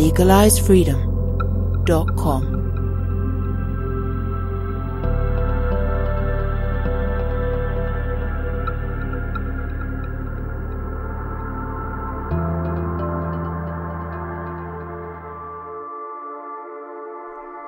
LegalizeFreedom.com. 0.00 2.42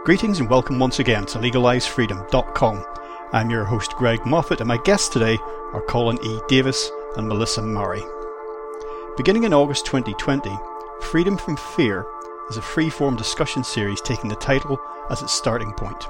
Greetings 0.05 0.41
and 0.41 0.49
welcome 0.49 0.79
once 0.79 1.01
again 1.01 1.27
to 1.27 1.39
LegalizeFreedom.com. 1.39 2.87
I'm 3.35 3.51
your 3.51 3.67
host 3.67 3.93
Greg 3.97 4.25
Moffitt 4.25 4.61
and 4.61 4.69
my 4.69 4.79
guests 4.79 5.11
today 5.11 5.37
are 5.75 5.83
Colin 5.83 6.19
E. 6.25 6.41
Davis 6.49 6.91
and 7.19 7.29
Melissa 7.29 7.61
Mari. 7.61 8.01
Beginning 9.19 9.45
in 9.45 9.53
August 9.53 9.85
2020, 9.85 10.51
Freedom 11.03 11.37
from 11.37 11.59
Fear 11.59 12.07
is 12.51 12.57
a 12.57 12.63
free-form 12.63 13.17
discussion 13.17 13.65
series 13.65 14.01
taking 14.01 14.29
the 14.29 14.37
title 14.37 14.81
as 15.11 15.23
its 15.23 15.33
starting 15.33 15.73
point. 15.73 16.07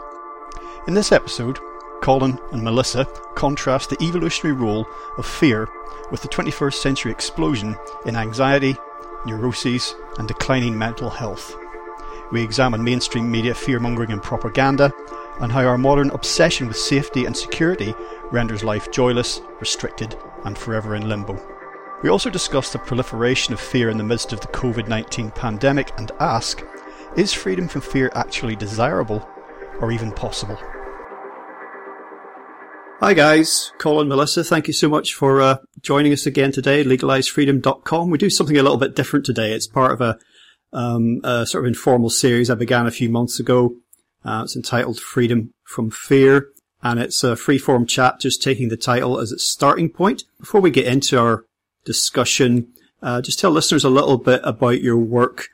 In 0.87 0.95
this 0.95 1.13
episode, 1.13 1.59
Colin 2.01 2.39
and 2.51 2.63
Melissa 2.63 3.07
contrast 3.35 3.91
the 3.91 4.03
evolutionary 4.03 4.57
role 4.57 4.87
of 5.19 5.27
fear 5.27 5.69
with 6.11 6.23
the 6.23 6.29
21st 6.29 6.75
century 6.75 7.13
explosion 7.13 7.77
in 8.07 8.17
anxiety, 8.17 8.77
neuroses, 9.25 9.95
and 10.19 10.27
declining 10.27 10.77
mental 10.77 11.11
health. 11.11 11.57
We 12.33 12.43
examine 12.43 12.83
mainstream 12.83 13.31
media 13.31 13.55
fear-mongering 13.55 14.11
and 14.11 14.23
propaganda, 14.23 14.93
and 15.41 15.53
how 15.53 15.65
our 15.65 15.79
modern 15.79 16.11
obsession 16.11 16.69
with 16.69 16.77
safety 16.77 17.25
and 17.25 17.37
security 17.37 17.95
renders 18.31 18.65
life 18.65 18.91
joyless, 18.91 19.41
restricted, 19.61 20.17
and 20.45 20.57
forever 20.57 20.95
in 20.95 21.09
limbo. 21.09 21.52
We 22.03 22.09
also 22.09 22.31
discuss 22.31 22.73
the 22.73 22.81
proliferation 22.81 23.55
of 23.55 23.61
fear 23.61 23.89
in 23.89 23.97
the 23.97 24.05
midst 24.05 24.33
of 24.33 24.41
the 24.41 24.49
COVID 24.49 24.89
19 24.89 25.31
pandemic 25.31 25.93
and 25.99 26.11
ask 26.19 26.63
is 27.17 27.33
freedom 27.33 27.69
from 27.69 27.83
fear 27.83 28.11
actually 28.15 28.57
desirable 28.57 29.29
or 29.81 29.93
even 29.93 30.11
possible? 30.11 30.59
Hi 33.01 33.15
guys, 33.15 33.73
Colin, 33.79 34.09
Melissa, 34.09 34.43
thank 34.43 34.67
you 34.67 34.73
so 34.73 34.89
much 34.89 35.15
for 35.15 35.41
uh, 35.41 35.57
joining 35.81 36.13
us 36.13 36.27
again 36.27 36.53
today, 36.53 36.85
legalizefreedom.com. 36.85 38.11
We 38.11 38.19
do 38.19 38.31
something 38.31 38.57
a 38.57 38.63
little 38.63 38.79
bit 38.79 38.97
different 38.97 39.27
today. 39.27 39.53
It's 39.53 39.67
part 39.67 39.93
of 39.93 40.01
a 40.01 40.19
um, 40.73 41.21
a 41.23 41.45
sort 41.47 41.65
of 41.65 41.69
informal 41.69 42.09
series 42.09 42.49
I 42.49 42.55
began 42.55 42.87
a 42.87 42.93
few 42.93 43.11
months 43.11 43.39
ago. 43.39 43.77
Uh, 44.25 44.43
it's 44.45 44.57
entitled 44.57 44.99
Freedom 44.99 45.53
from 45.65 45.91
Fear, 45.91 46.49
and 46.83 46.99
it's 46.99 47.23
a 47.23 47.37
free-form 47.37 47.87
chat, 47.87 48.21
just 48.21 48.43
taking 48.43 48.71
the 48.71 48.77
title 48.79 49.19
as 49.19 49.33
its 49.33 49.45
starting 49.45 49.91
point. 49.91 50.25
Before 50.41 50.63
we 50.63 50.71
get 50.71 50.87
into 50.87 51.19
our 51.19 51.45
discussion, 51.85 52.69
uh, 53.03 53.21
just 53.21 53.39
tell 53.39 53.51
listeners 53.51 53.85
a 53.85 53.91
little 53.91 54.19
bit 54.19 54.41
about 54.45 54.81
your 54.81 54.97
work 54.97 55.49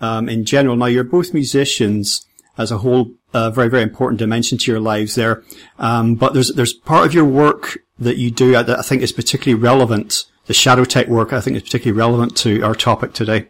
um, 0.00 0.28
in 0.28 0.44
general. 0.44 0.76
Now, 0.76 0.86
you're 0.86 1.04
both 1.04 1.34
musicians 1.34 2.26
as 2.58 2.70
a 2.70 2.78
whole, 2.78 3.12
uh, 3.32 3.50
very, 3.50 3.68
very 3.68 3.82
important 3.82 4.18
dimension 4.18 4.58
to 4.58 4.70
your 4.70 4.80
lives 4.80 5.14
there. 5.14 5.42
Um, 5.78 6.14
but 6.14 6.34
there's 6.34 6.52
there's 6.52 6.72
part 6.72 7.06
of 7.06 7.14
your 7.14 7.24
work 7.24 7.78
that 7.98 8.16
you 8.16 8.30
do 8.30 8.52
that 8.52 8.70
I 8.70 8.82
think 8.82 9.02
is 9.02 9.12
particularly 9.12 9.60
relevant. 9.60 10.24
The 10.46 10.54
shadow 10.54 10.84
tech 10.84 11.06
work 11.08 11.32
I 11.32 11.40
think 11.40 11.56
is 11.56 11.62
particularly 11.62 11.98
relevant 11.98 12.36
to 12.38 12.62
our 12.62 12.74
topic 12.74 13.12
today. 13.12 13.48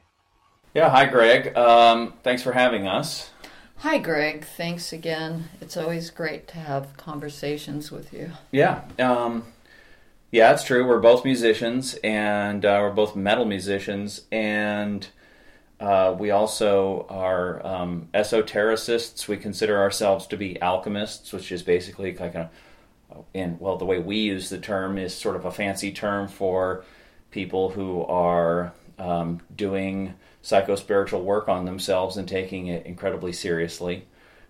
Yeah, 0.74 0.88
hi, 0.88 1.06
Greg. 1.06 1.56
Um, 1.56 2.14
thanks 2.22 2.42
for 2.42 2.52
having 2.52 2.86
us. 2.86 3.30
Hi, 3.78 3.98
Greg. 3.98 4.44
Thanks 4.44 4.92
again. 4.92 5.48
It's 5.60 5.76
always 5.76 6.10
great 6.10 6.46
to 6.48 6.58
have 6.58 6.96
conversations 6.96 7.90
with 7.90 8.12
you. 8.12 8.30
Yeah, 8.52 8.82
um, 8.98 9.44
yeah, 10.32 10.52
it's 10.52 10.64
true. 10.64 10.86
We're 10.86 10.98
both 10.98 11.26
musicians, 11.26 11.94
and 12.02 12.64
uh, 12.64 12.78
we're 12.80 12.90
both 12.90 13.14
metal 13.14 13.44
musicians, 13.44 14.22
and 14.32 15.06
uh, 15.78 16.16
we 16.18 16.30
also 16.30 17.06
are 17.10 17.64
um, 17.66 18.08
esotericists. 18.14 19.28
We 19.28 19.36
consider 19.36 19.78
ourselves 19.78 20.26
to 20.28 20.38
be 20.38 20.60
alchemists, 20.62 21.34
which 21.34 21.52
is 21.52 21.62
basically 21.62 22.16
like 22.16 22.34
a, 22.34 22.50
in 23.34 23.58
well, 23.58 23.76
the 23.76 23.84
way 23.84 23.98
we 23.98 24.16
use 24.16 24.48
the 24.48 24.58
term 24.58 24.96
is 24.96 25.14
sort 25.14 25.36
of 25.36 25.44
a 25.44 25.50
fancy 25.50 25.92
term 25.92 26.28
for 26.28 26.82
people 27.30 27.68
who 27.68 28.02
are 28.04 28.72
um, 28.98 29.38
doing 29.54 30.14
psychospiritual 30.42 31.22
work 31.22 31.46
on 31.48 31.66
themselves 31.66 32.16
and 32.16 32.26
taking 32.26 32.68
it 32.68 32.86
incredibly 32.86 33.34
seriously. 33.34 34.06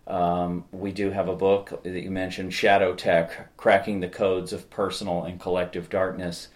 Um, 0.07 0.65
we 0.73 0.93
do 0.93 1.11
have 1.11 1.29
a 1.29 1.37
book 1.37 1.83
that 1.85 2.03
you 2.03 2.11
mentioned, 2.11 2.53
Shadow 2.53 2.95
Tech, 2.95 3.57
cracking 3.57 4.01
the 4.01 4.09
codes 4.09 4.53
of 4.53 4.69
personal 4.71 5.25
and 5.25 5.41
collective 5.41 5.89
darkness, 5.89 6.49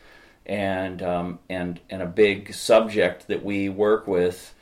and 0.45 1.03
um, 1.03 1.39
and 1.49 1.81
and 1.89 2.03
a 2.03 2.07
big 2.07 2.55
subject 2.55 3.29
that 3.29 3.45
we 3.45 3.69
work 3.69 4.07
with 4.07 4.55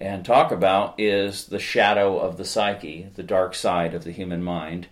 and 0.00 0.24
talk 0.24 0.50
about 0.50 0.98
is 0.98 1.46
the 1.46 1.58
shadow 1.58 2.18
of 2.18 2.38
the 2.38 2.44
psyche, 2.44 3.08
the 3.14 3.22
dark 3.22 3.54
side 3.54 3.92
of 3.92 4.04
the 4.04 4.12
human 4.12 4.42
mind, 4.42 4.88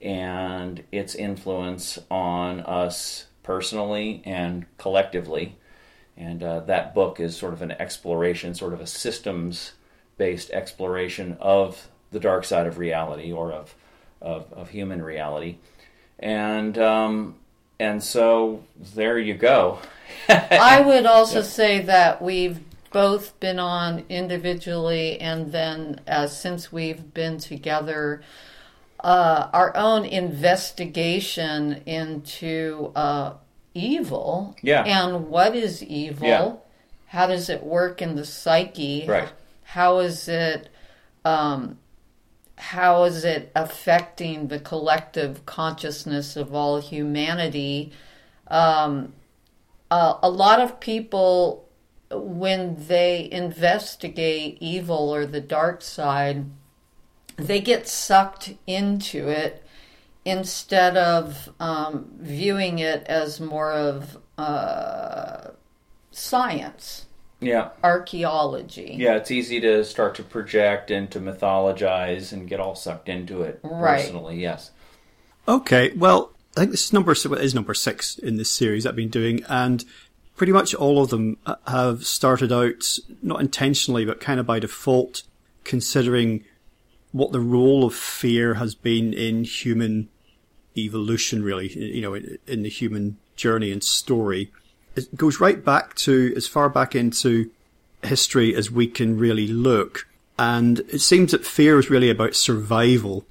and 0.00 0.82
its 0.90 1.14
influence 1.14 1.98
on 2.10 2.60
us 2.60 3.26
personally 3.42 4.22
and 4.24 4.64
collectively. 4.78 5.56
And 6.16 6.42
uh, 6.42 6.60
that 6.60 6.94
book 6.94 7.20
is 7.20 7.36
sort 7.36 7.52
of 7.52 7.60
an 7.60 7.72
exploration, 7.72 8.54
sort 8.54 8.72
of 8.72 8.80
a 8.80 8.86
systems 8.86 9.72
based 10.16 10.50
exploration 10.50 11.36
of 11.38 11.88
the 12.12 12.20
dark 12.20 12.44
side 12.44 12.66
of 12.66 12.78
reality 12.78 13.32
or 13.32 13.52
of, 13.52 13.74
of, 14.20 14.52
of 14.52 14.70
human 14.70 15.02
reality. 15.02 15.56
And, 16.18 16.78
um, 16.78 17.36
and 17.78 18.02
so 18.02 18.62
there 18.94 19.18
you 19.18 19.34
go. 19.34 19.78
I 20.28 20.80
would 20.80 21.06
also 21.06 21.40
yeah. 21.40 21.44
say 21.44 21.80
that 21.82 22.22
we've 22.22 22.60
both 22.92 23.38
been 23.40 23.58
on 23.58 24.04
individually 24.08 25.20
and 25.20 25.52
then 25.52 26.00
uh, 26.08 26.26
since 26.26 26.72
we've 26.72 27.12
been 27.12 27.38
together 27.38 28.22
uh, 29.00 29.50
our 29.52 29.76
own 29.76 30.04
investigation 30.04 31.82
into 31.86 32.92
uh, 32.96 33.34
evil. 33.74 34.56
Yeah. 34.62 34.82
And 34.82 35.28
what 35.28 35.54
is 35.54 35.82
evil? 35.82 36.26
Yeah. 36.26 36.54
How 37.08 37.26
does 37.26 37.48
it 37.48 37.62
work 37.62 38.02
in 38.02 38.16
the 38.16 38.24
psyche? 38.24 39.04
Right. 39.06 39.28
How 39.62 39.98
is 39.98 40.28
it 40.28 40.70
um, 41.24 41.78
how 42.56 43.04
is 43.04 43.24
it 43.24 43.52
affecting 43.54 44.48
the 44.48 44.58
collective 44.58 45.44
consciousness 45.46 46.36
of 46.36 46.54
all 46.54 46.80
humanity? 46.80 47.92
Um, 48.48 49.12
uh, 49.90 50.18
a 50.22 50.30
lot 50.30 50.60
of 50.60 50.80
people, 50.80 51.68
when 52.10 52.76
they 52.88 53.28
investigate 53.30 54.58
evil 54.60 55.10
or 55.10 55.26
the 55.26 55.40
dark 55.40 55.82
side, 55.82 56.46
they 57.36 57.60
get 57.60 57.86
sucked 57.86 58.54
into 58.66 59.28
it 59.28 59.62
instead 60.24 60.96
of 60.96 61.52
um, 61.60 62.10
viewing 62.18 62.78
it 62.78 63.04
as 63.04 63.40
more 63.40 63.72
of 63.72 64.18
uh, 64.38 65.50
science. 66.10 67.05
Yeah. 67.40 67.70
Archaeology. 67.84 68.96
Yeah, 68.98 69.16
it's 69.16 69.30
easy 69.30 69.60
to 69.60 69.84
start 69.84 70.14
to 70.16 70.22
project 70.22 70.90
and 70.90 71.10
to 71.10 71.20
mythologize 71.20 72.32
and 72.32 72.48
get 72.48 72.60
all 72.60 72.74
sucked 72.74 73.08
into 73.08 73.42
it 73.42 73.60
right. 73.62 74.02
personally, 74.02 74.40
yes. 74.40 74.70
Okay, 75.46 75.92
well, 75.94 76.32
I 76.56 76.60
think 76.60 76.70
this 76.72 76.86
is 76.86 76.92
number 76.92 77.12
is 77.12 77.54
number 77.54 77.74
six 77.74 78.18
in 78.18 78.36
this 78.36 78.50
series 78.50 78.86
I've 78.86 78.96
been 78.96 79.10
doing, 79.10 79.44
and 79.48 79.84
pretty 80.36 80.52
much 80.52 80.74
all 80.74 81.02
of 81.02 81.10
them 81.10 81.36
uh, 81.44 81.56
have 81.66 82.06
started 82.06 82.50
out 82.50 82.98
not 83.22 83.40
intentionally, 83.40 84.04
but 84.04 84.20
kind 84.20 84.40
of 84.40 84.46
by 84.46 84.58
default, 84.58 85.22
considering 85.64 86.44
what 87.12 87.32
the 87.32 87.40
role 87.40 87.84
of 87.84 87.94
fear 87.94 88.54
has 88.54 88.74
been 88.74 89.12
in 89.12 89.44
human 89.44 90.08
evolution, 90.76 91.42
really, 91.42 91.68
you 91.72 92.02
know, 92.02 92.14
in 92.14 92.62
the 92.62 92.68
human 92.68 93.18
journey 93.36 93.70
and 93.70 93.84
story. 93.84 94.52
It 94.96 95.16
goes 95.16 95.40
right 95.40 95.64
back 95.64 95.94
to 95.96 96.32
as 96.36 96.46
far 96.46 96.68
back 96.68 96.94
into 96.94 97.50
history 98.02 98.54
as 98.54 98.70
we 98.70 98.86
can 98.86 99.18
really 99.18 99.46
look. 99.46 100.06
And 100.38 100.80
it 100.80 101.00
seems 101.00 101.32
that 101.32 101.46
fear 101.46 101.78
is 101.78 101.90
really 101.90 102.10
about 102.10 102.34
survival 102.34 103.24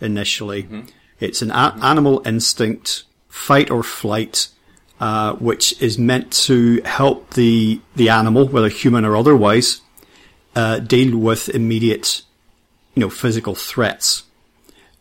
initially. 0.00 0.64
Mm-hmm. 0.64 0.82
It's 1.20 1.42
an 1.42 1.50
a- 1.50 1.54
mm-hmm. 1.54 1.84
animal 1.84 2.22
instinct, 2.26 3.04
fight 3.28 3.70
or 3.70 3.82
flight, 3.82 4.48
uh, 5.00 5.34
which 5.34 5.80
is 5.80 5.98
meant 5.98 6.32
to 6.32 6.80
help 6.84 7.34
the, 7.34 7.80
the 7.96 8.08
animal, 8.08 8.48
whether 8.48 8.68
human 8.68 9.04
or 9.04 9.16
otherwise, 9.16 9.80
uh, 10.54 10.78
deal 10.78 11.16
with 11.16 11.48
immediate, 11.48 12.22
you 12.94 13.00
know, 13.00 13.10
physical 13.10 13.54
threats. 13.54 14.24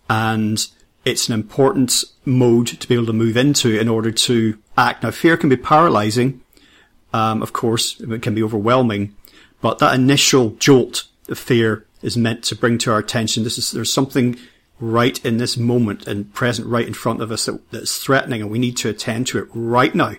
And 0.09 0.65
it's 1.03 1.27
an 1.27 1.33
important 1.33 2.03
mode 2.25 2.67
to 2.67 2.87
be 2.87 2.95
able 2.95 3.07
to 3.07 3.13
move 3.13 3.37
into 3.37 3.79
in 3.79 3.89
order 3.89 4.11
to 4.11 4.57
act. 4.77 5.03
Now, 5.03 5.11
fear 5.11 5.37
can 5.37 5.49
be 5.49 5.57
paralyzing. 5.57 6.41
Um, 7.13 7.41
of 7.41 7.53
course, 7.53 7.99
it 7.99 8.21
can 8.21 8.35
be 8.35 8.43
overwhelming, 8.43 9.15
but 9.61 9.79
that 9.79 9.95
initial 9.95 10.51
jolt 10.51 11.05
of 11.27 11.37
fear 11.37 11.85
is 12.01 12.17
meant 12.17 12.43
to 12.45 12.55
bring 12.55 12.77
to 12.79 12.91
our 12.91 12.99
attention 12.99 13.43
this 13.43 13.57
is, 13.57 13.71
there's 13.71 13.91
something 13.91 14.37
right 14.79 15.23
in 15.23 15.37
this 15.37 15.57
moment 15.57 16.07
and 16.07 16.33
present 16.33 16.67
right 16.67 16.87
in 16.87 16.93
front 16.93 17.21
of 17.21 17.31
us 17.31 17.45
that, 17.45 17.59
that's 17.71 17.97
threatening 17.97 18.41
and 18.41 18.49
we 18.49 18.57
need 18.57 18.75
to 18.75 18.89
attend 18.89 19.27
to 19.27 19.37
it 19.37 19.47
right 19.53 19.93
now 19.93 20.15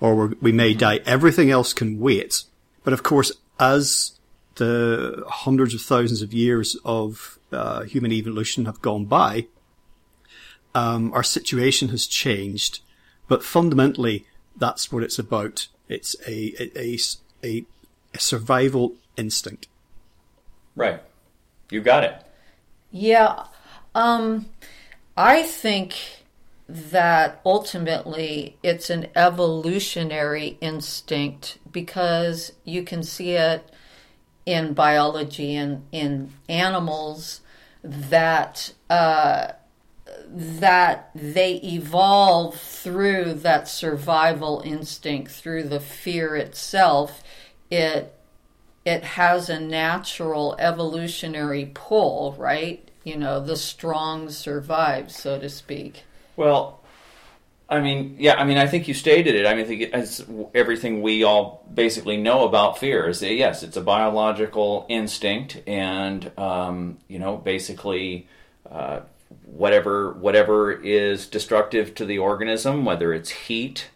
or 0.00 0.34
we 0.40 0.52
may 0.52 0.72
die. 0.72 1.00
Everything 1.04 1.50
else 1.50 1.72
can 1.72 2.00
wait. 2.00 2.44
But 2.82 2.94
of 2.94 3.02
course, 3.02 3.32
as 3.58 4.12
the 4.54 5.22
hundreds 5.28 5.74
of 5.74 5.82
thousands 5.82 6.22
of 6.22 6.32
years 6.32 6.76
of 6.84 7.38
uh, 7.52 7.82
human 7.82 8.12
evolution 8.12 8.64
have 8.64 8.80
gone 8.80 9.04
by, 9.04 9.46
um, 10.74 11.12
our 11.12 11.22
situation 11.22 11.88
has 11.88 12.06
changed. 12.06 12.80
But 13.28 13.44
fundamentally, 13.44 14.26
that's 14.56 14.90
what 14.90 15.02
it's 15.02 15.18
about. 15.18 15.68
It's 15.88 16.16
a 16.26 16.54
a, 16.76 16.98
a, 17.44 17.64
a 18.14 18.18
survival 18.18 18.94
instinct. 19.16 19.68
Right. 20.74 21.02
You 21.70 21.80
got 21.80 22.04
it. 22.04 22.22
Yeah. 22.90 23.44
Um, 23.94 24.46
I 25.16 25.42
think 25.42 25.94
that 26.68 27.40
ultimately 27.44 28.56
it's 28.62 28.90
an 28.90 29.08
evolutionary 29.16 30.56
instinct 30.60 31.58
because 31.70 32.52
you 32.64 32.82
can 32.82 33.02
see 33.02 33.32
it 33.32 33.68
in 34.46 34.72
biology 34.72 35.54
and 35.56 35.84
in 35.92 36.32
animals 36.48 37.40
that 37.82 38.72
uh, 38.88 39.48
that 40.26 41.10
they 41.14 41.54
evolve 41.56 42.54
through 42.54 43.34
that 43.34 43.68
survival 43.68 44.62
instinct 44.64 45.30
through 45.30 45.64
the 45.64 45.80
fear 45.80 46.36
itself 46.36 47.22
it 47.70 48.14
it 48.84 49.02
has 49.02 49.48
a 49.48 49.60
natural 49.60 50.54
evolutionary 50.58 51.70
pull 51.74 52.34
right 52.38 52.88
you 53.04 53.16
know 53.16 53.40
the 53.40 53.56
strong 53.56 54.28
survive 54.30 55.10
so 55.10 55.38
to 55.38 55.48
speak 55.48 56.04
well 56.36 56.80
I 57.70 57.80
mean, 57.80 58.16
yeah, 58.18 58.34
I 58.34 58.42
mean, 58.42 58.58
I 58.58 58.66
think 58.66 58.88
you 58.88 58.94
stated 58.94 59.36
it. 59.36 59.46
I 59.46 59.54
mean, 59.54 59.64
I 59.64 59.68
think 59.68 59.82
it's 59.94 60.24
everything 60.56 61.02
we 61.02 61.22
all 61.22 61.64
basically 61.72 62.16
know 62.16 62.44
about 62.44 62.78
fear 62.78 63.08
is 63.08 63.20
that, 63.20 63.32
yes, 63.32 63.62
it's 63.62 63.76
a 63.76 63.80
biological 63.80 64.86
instinct, 64.88 65.62
and 65.68 66.36
um, 66.36 66.98
you 67.06 67.20
know, 67.20 67.36
basically, 67.36 68.26
uh, 68.68 69.00
whatever 69.44 70.12
whatever 70.12 70.72
is 70.72 71.26
destructive 71.26 71.94
to 71.94 72.04
the 72.04 72.18
organism, 72.18 72.84
whether 72.84 73.12
it's 73.12 73.30
heat, 73.30 73.90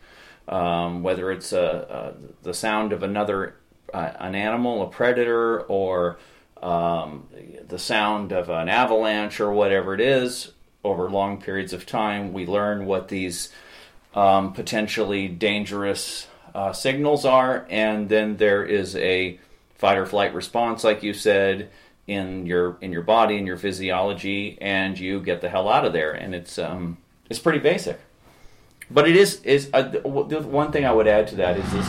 um, 0.49 1.03
whether 1.03 1.31
it's 1.31 1.53
a, 1.53 2.15
a, 2.17 2.45
the 2.45 2.55
sound 2.55 2.93
of 2.93 3.03
another 3.03 3.57
uh, 3.93 4.13
an 4.19 4.35
animal, 4.35 4.83
a 4.83 4.89
predator, 4.89 5.61
or 5.63 6.19
um, 6.63 7.29
the 7.67 7.79
sound 7.79 8.33
of 8.33 8.49
an 8.49 8.69
avalanche 8.69 9.41
or 9.41 9.53
whatever 9.53 9.95
it 9.95 10.01
is, 10.01 10.53
over 10.83 11.11
long 11.11 11.41
periods 11.41 11.73
of 11.73 11.87
time, 11.87 12.33
we 12.33 12.47
learn 12.47 12.87
what 12.87 13.09
these 13.09 13.51
um, 14.15 14.53
potentially 14.53 15.29
dangerous 15.29 16.29
uh, 16.55 16.73
signals 16.73 17.25
are, 17.25 17.67
and 17.71 18.09
then 18.09 18.37
there 18.37 18.65
is 18.65 18.95
a 18.97 19.39
fight 19.75 19.99
or 19.99 20.07
flight 20.07 20.35
response, 20.35 20.85
like 20.85 21.03
you 21.03 21.13
said, 21.13 21.71
in 22.07 22.47
your 22.47 22.77
in 22.81 22.93
your 22.93 23.03
body 23.03 23.39
and 23.39 23.47
your 23.47 23.57
physiology, 23.57 24.59
and 24.61 24.99
you 24.99 25.21
get 25.21 25.41
the 25.41 25.49
hell 25.49 25.69
out 25.69 25.85
of 25.85 25.93
there. 25.93 26.13
And 26.13 26.35
it's 26.35 26.59
um, 26.59 26.99
it's 27.31 27.39
pretty 27.39 27.59
basic, 27.59 28.01
but 28.91 29.09
it 29.09 29.17
is 29.17 29.41
is 29.43 29.71
uh, 29.73 29.83
the 29.83 30.01
one 30.03 30.73
thing 30.73 30.85
I 30.85 30.93
would 30.93 31.07
add 31.07 31.29
to 31.29 31.37
that 31.37 31.59
is 31.59 31.73
this. 31.73 31.89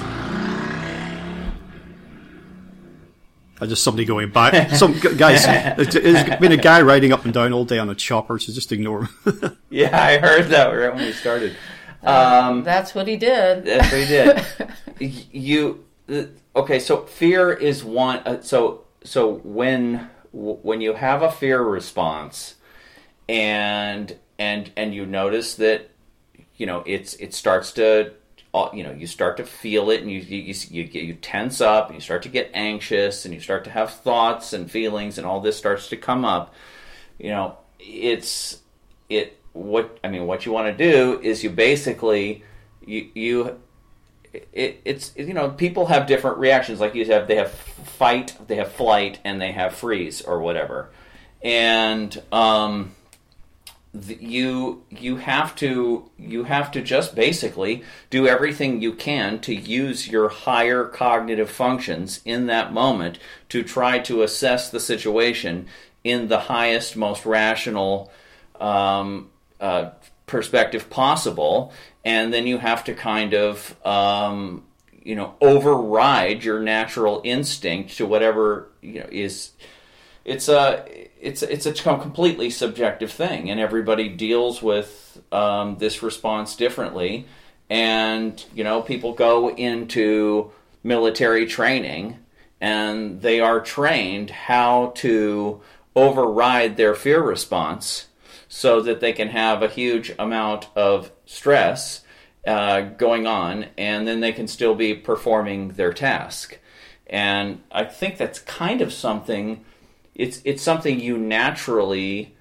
Uh, 3.60 3.66
just 3.66 3.84
somebody 3.84 4.04
going 4.04 4.30
by. 4.32 4.68
Some 4.68 5.00
guys, 5.00 5.46
there's 5.94 6.40
been 6.40 6.52
a 6.52 6.58
guy 6.58 6.82
riding 6.82 7.14
up 7.14 7.24
and 7.24 7.34
down 7.34 7.54
all 7.54 7.64
day 7.64 7.80
on 7.80 7.90
a 7.90 7.96
chopper, 7.96 8.38
so 8.38 8.52
just 8.52 8.72
ignore 8.74 9.06
him. 9.06 9.58
yeah, 9.70 9.98
I 9.98 10.18
heard 10.18 10.48
that 10.48 10.68
right 10.68 10.94
when 10.94 11.06
we 11.06 11.14
started. 11.14 11.56
Um, 12.04 12.64
that's 12.64 12.94
what 12.94 13.08
he 13.08 13.16
did. 13.16 13.66
That's 13.66 13.92
what 13.92 14.02
he 14.02 15.08
did. 15.08 15.26
you 15.32 15.86
okay? 16.56 16.80
So 16.80 17.02
fear 17.06 17.52
is 17.52 17.84
one. 17.84 18.20
Uh, 18.20 18.42
so 18.42 18.85
so 19.06 19.36
when 19.44 20.10
when 20.32 20.82
you 20.82 20.94
have 20.94 21.22
a 21.22 21.32
fear 21.32 21.62
response, 21.62 22.56
and 23.30 24.18
and 24.38 24.72
and 24.76 24.94
you 24.94 25.06
notice 25.06 25.56
that 25.56 25.90
you 26.58 26.66
know 26.66 26.84
it's 26.86 27.14
it 27.16 27.34
starts 27.34 27.72
to 27.74 28.14
uh, 28.54 28.70
you 28.74 28.84
know 28.84 28.92
you 28.92 29.08
start 29.08 29.38
to 29.38 29.46
feel 29.46 29.90
it 29.90 30.02
and 30.02 30.12
you 30.12 30.20
you 30.20 30.54
you, 30.70 30.84
you 30.84 31.14
tense 31.16 31.62
up 31.62 31.88
and 31.88 31.96
you 31.96 32.02
start 32.02 32.24
to 32.24 32.30
get 32.30 32.52
anxious 32.54 33.26
and 33.26 33.34
you 33.34 33.40
start 33.40 33.64
to 33.64 33.70
have 33.70 33.92
thoughts 33.92 34.54
and 34.54 34.70
feelings 34.70 35.18
and 35.18 35.26
all 35.26 35.40
this 35.40 35.58
starts 35.58 35.90
to 35.90 35.98
come 35.98 36.26
up 36.26 36.54
you 37.18 37.30
know 37.30 37.58
it's 37.80 38.62
it 39.10 39.38
what 39.56 40.00
I 40.04 40.10
mean, 40.10 40.28
what 40.28 40.46
you 40.46 40.52
want 40.52 40.78
to 40.78 40.92
do 40.92 41.20
is 41.22 41.44
you 41.44 41.50
basically 41.50 42.44
you 42.86 43.10
you 43.16 43.60
it, 44.54 44.82
it's 44.86 45.14
you 45.16 45.34
know 45.34 45.50
people 45.50 45.88
have 45.88 46.08
different 46.08 46.38
reactions. 46.38 46.80
Like 46.80 46.96
you 46.96 47.06
have, 47.06 47.28
they 47.28 47.36
have 47.36 47.52
fight, 47.52 48.36
they 48.48 48.56
have 48.56 48.72
flight, 48.72 49.20
and 49.24 49.42
they 49.42 49.52
have 49.52 49.76
freeze 49.76 50.22
or 50.22 50.40
whatever, 50.40 50.90
and 51.42 52.22
um, 52.32 52.96
you 54.20 54.84
you 54.90 55.18
have 55.18 55.56
to 55.56 56.10
you 56.18 56.44
have 56.44 56.72
to 56.72 56.82
just 56.82 57.16
basically 57.16 57.84
do 58.10 58.28
everything 58.28 58.82
you 58.82 58.94
can 58.94 59.40
to 59.40 59.54
use 59.54 60.08
your 60.08 60.30
higher 60.30 60.86
cognitive 60.86 61.50
functions 61.50 62.22
in 62.26 62.48
that 62.48 62.74
moment 62.74 63.20
to 63.50 63.64
try 63.64 64.00
to 64.00 64.24
assess 64.24 64.70
the 64.70 64.80
situation 64.80 65.68
in 66.04 66.28
the 66.28 66.42
highest, 66.42 66.96
most 66.96 67.26
rational 67.26 68.12
um, 68.60 69.30
uh, 69.60 69.90
perspective 70.26 70.90
possible, 70.90 71.72
and 72.04 72.34
then 72.34 72.48
you 72.48 72.58
have 72.58 72.84
to 72.86 72.94
kind 72.94 73.34
of 73.34 73.76
um, 73.86 74.64
you 75.04 75.16
know 75.16 75.36
override 75.42 76.44
your 76.44 76.60
natural 76.60 77.22
instinct 77.24 77.98
to 77.98 78.06
whatever 78.06 78.70
you 78.82 79.00
know 79.00 79.08
is. 79.12 79.52
It's 80.24 80.50
a 80.50 80.86
it's 81.22 81.44
it's 81.44 81.66
a 81.66 81.74
completely 81.74 82.50
subjective 82.50 83.12
thing, 83.12 83.50
and 83.50 83.60
everybody 83.60 84.10
deals 84.10 84.62
with 84.62 85.22
um, 85.32 85.78
this 85.78 86.02
response 86.02 86.56
differently. 86.56 87.28
And 87.70 88.44
you 88.54 88.64
know, 88.64 88.82
people 88.82 89.14
go 89.14 89.50
into 89.50 90.52
military 90.84 91.46
training, 91.46 92.20
and 92.60 93.22
they 93.22 93.40
are 93.40 93.60
trained 93.60 94.30
how 94.32 94.94
to 94.96 95.62
override 95.96 96.78
their 96.78 96.94
fear 96.94 97.22
response 97.22 98.08
so 98.56 98.80
that 98.80 99.02
they 99.02 99.12
can 99.12 99.28
have 99.28 99.62
a 99.62 99.68
huge 99.68 100.14
amount 100.18 100.66
of 100.78 101.12
stress 101.26 102.06
uh, 102.48 102.80
going 102.80 103.28
on 103.28 103.66
and 103.78 104.08
then 104.08 104.22
they 104.22 104.32
can 104.32 104.48
still 104.48 104.74
be 104.74 104.94
performing 104.94 105.68
their 105.72 105.92
task. 105.92 106.58
And 107.06 107.62
I 107.70 107.84
think 107.84 108.16
that's 108.16 108.40
kind 108.40 108.80
of 108.80 108.94
something 108.94 109.66
it's 110.16 110.42
it's 110.46 110.64
something 110.64 111.02
you 111.02 111.18
naturally 111.18 112.34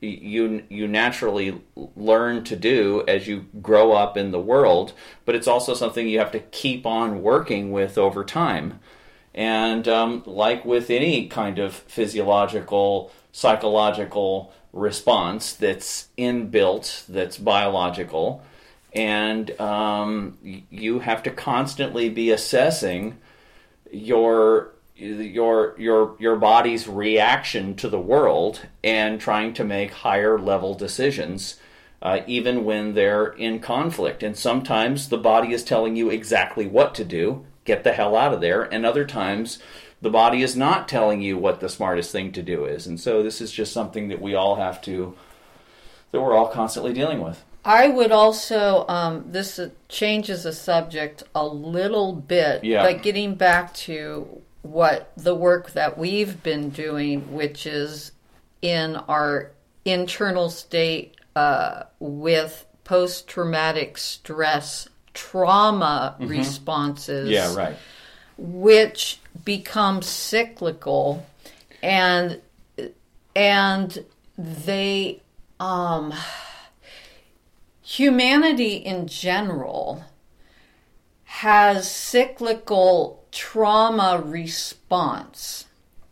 you 0.00 0.64
you 0.70 0.88
naturally 0.88 1.60
learn 1.94 2.44
to 2.44 2.56
do 2.56 3.04
as 3.06 3.28
you 3.28 3.44
grow 3.60 3.92
up 3.92 4.16
in 4.16 4.30
the 4.30 4.40
world, 4.40 4.94
but 5.26 5.34
it's 5.34 5.46
also 5.46 5.74
something 5.74 6.08
you 6.08 6.18
have 6.18 6.32
to 6.32 6.40
keep 6.40 6.86
on 6.86 7.22
working 7.22 7.72
with 7.72 7.98
over 7.98 8.24
time. 8.24 8.80
And 9.34 9.86
um, 9.86 10.22
like 10.24 10.64
with 10.64 10.88
any 10.88 11.28
kind 11.28 11.58
of 11.58 11.74
physiological, 11.74 13.12
psychological 13.32 14.50
response 14.72 15.52
that's 15.52 16.08
inbuilt, 16.16 17.06
that's 17.06 17.38
biological, 17.38 18.42
and 18.94 19.58
um, 19.60 20.38
you 20.70 21.00
have 21.00 21.22
to 21.22 21.30
constantly 21.30 22.08
be 22.08 22.30
assessing 22.30 23.18
your 23.92 24.72
your 24.96 25.78
your 25.78 26.16
your 26.18 26.36
body's 26.36 26.88
reaction 26.88 27.76
to 27.76 27.88
the 27.88 28.00
world 28.00 28.66
and 28.82 29.20
trying 29.20 29.52
to 29.54 29.64
make 29.64 29.92
higher 29.92 30.38
level 30.38 30.74
decisions 30.74 31.58
uh, 32.02 32.20
even 32.26 32.64
when 32.64 32.94
they're 32.94 33.28
in 33.28 33.60
conflict. 33.60 34.22
And 34.22 34.36
sometimes 34.36 35.08
the 35.08 35.18
body 35.18 35.52
is 35.52 35.64
telling 35.64 35.96
you 35.96 36.10
exactly 36.10 36.66
what 36.66 36.94
to 36.96 37.04
do 37.04 37.44
get 37.64 37.84
the 37.84 37.92
hell 37.92 38.16
out 38.16 38.32
of 38.32 38.40
there 38.40 38.62
and 38.62 38.86
other 38.86 39.04
times 39.04 39.58
the 40.00 40.10
body 40.10 40.42
is 40.42 40.56
not 40.56 40.88
telling 40.88 41.20
you 41.20 41.36
what 41.36 41.60
the 41.60 41.68
smartest 41.68 42.12
thing 42.12 42.32
to 42.32 42.42
do 42.42 42.64
is. 42.64 42.86
And 42.86 43.00
so 43.00 43.22
this 43.22 43.40
is 43.40 43.50
just 43.50 43.72
something 43.72 44.08
that 44.08 44.20
we 44.20 44.34
all 44.34 44.56
have 44.56 44.80
to, 44.82 45.16
that 46.12 46.20
we're 46.20 46.36
all 46.36 46.48
constantly 46.48 46.92
dealing 46.92 47.20
with. 47.20 47.42
I 47.64 47.88
would 47.88 48.12
also, 48.12 48.86
um, 48.88 49.24
this 49.26 49.60
changes 49.88 50.44
the 50.44 50.52
subject 50.52 51.24
a 51.34 51.46
little 51.46 52.14
bit, 52.14 52.64
yeah. 52.64 52.82
but 52.82 53.02
getting 53.02 53.34
back 53.34 53.74
to 53.74 54.40
what 54.62 55.12
the 55.16 55.34
work 55.34 55.72
that 55.72 55.98
we've 55.98 56.42
been 56.42 56.70
doing, 56.70 57.32
which 57.32 57.66
is 57.66 58.12
in 58.62 58.96
our 58.96 59.50
internal 59.84 60.50
state 60.50 61.16
uh, 61.36 61.84
with 61.98 62.66
post 62.84 63.28
traumatic 63.28 63.98
stress 63.98 64.88
trauma 65.14 66.16
responses. 66.20 67.28
Yeah, 67.28 67.54
right. 67.54 67.76
Which 68.38 69.18
become 69.44 70.00
cyclical 70.02 71.26
and 71.82 72.40
and 73.34 74.04
they 74.36 75.22
um 75.60 76.14
humanity 77.82 78.74
in 78.74 79.06
general 79.06 80.04
has 81.24 81.90
cyclical 81.90 83.24
trauma 83.32 84.20
response 84.24 85.66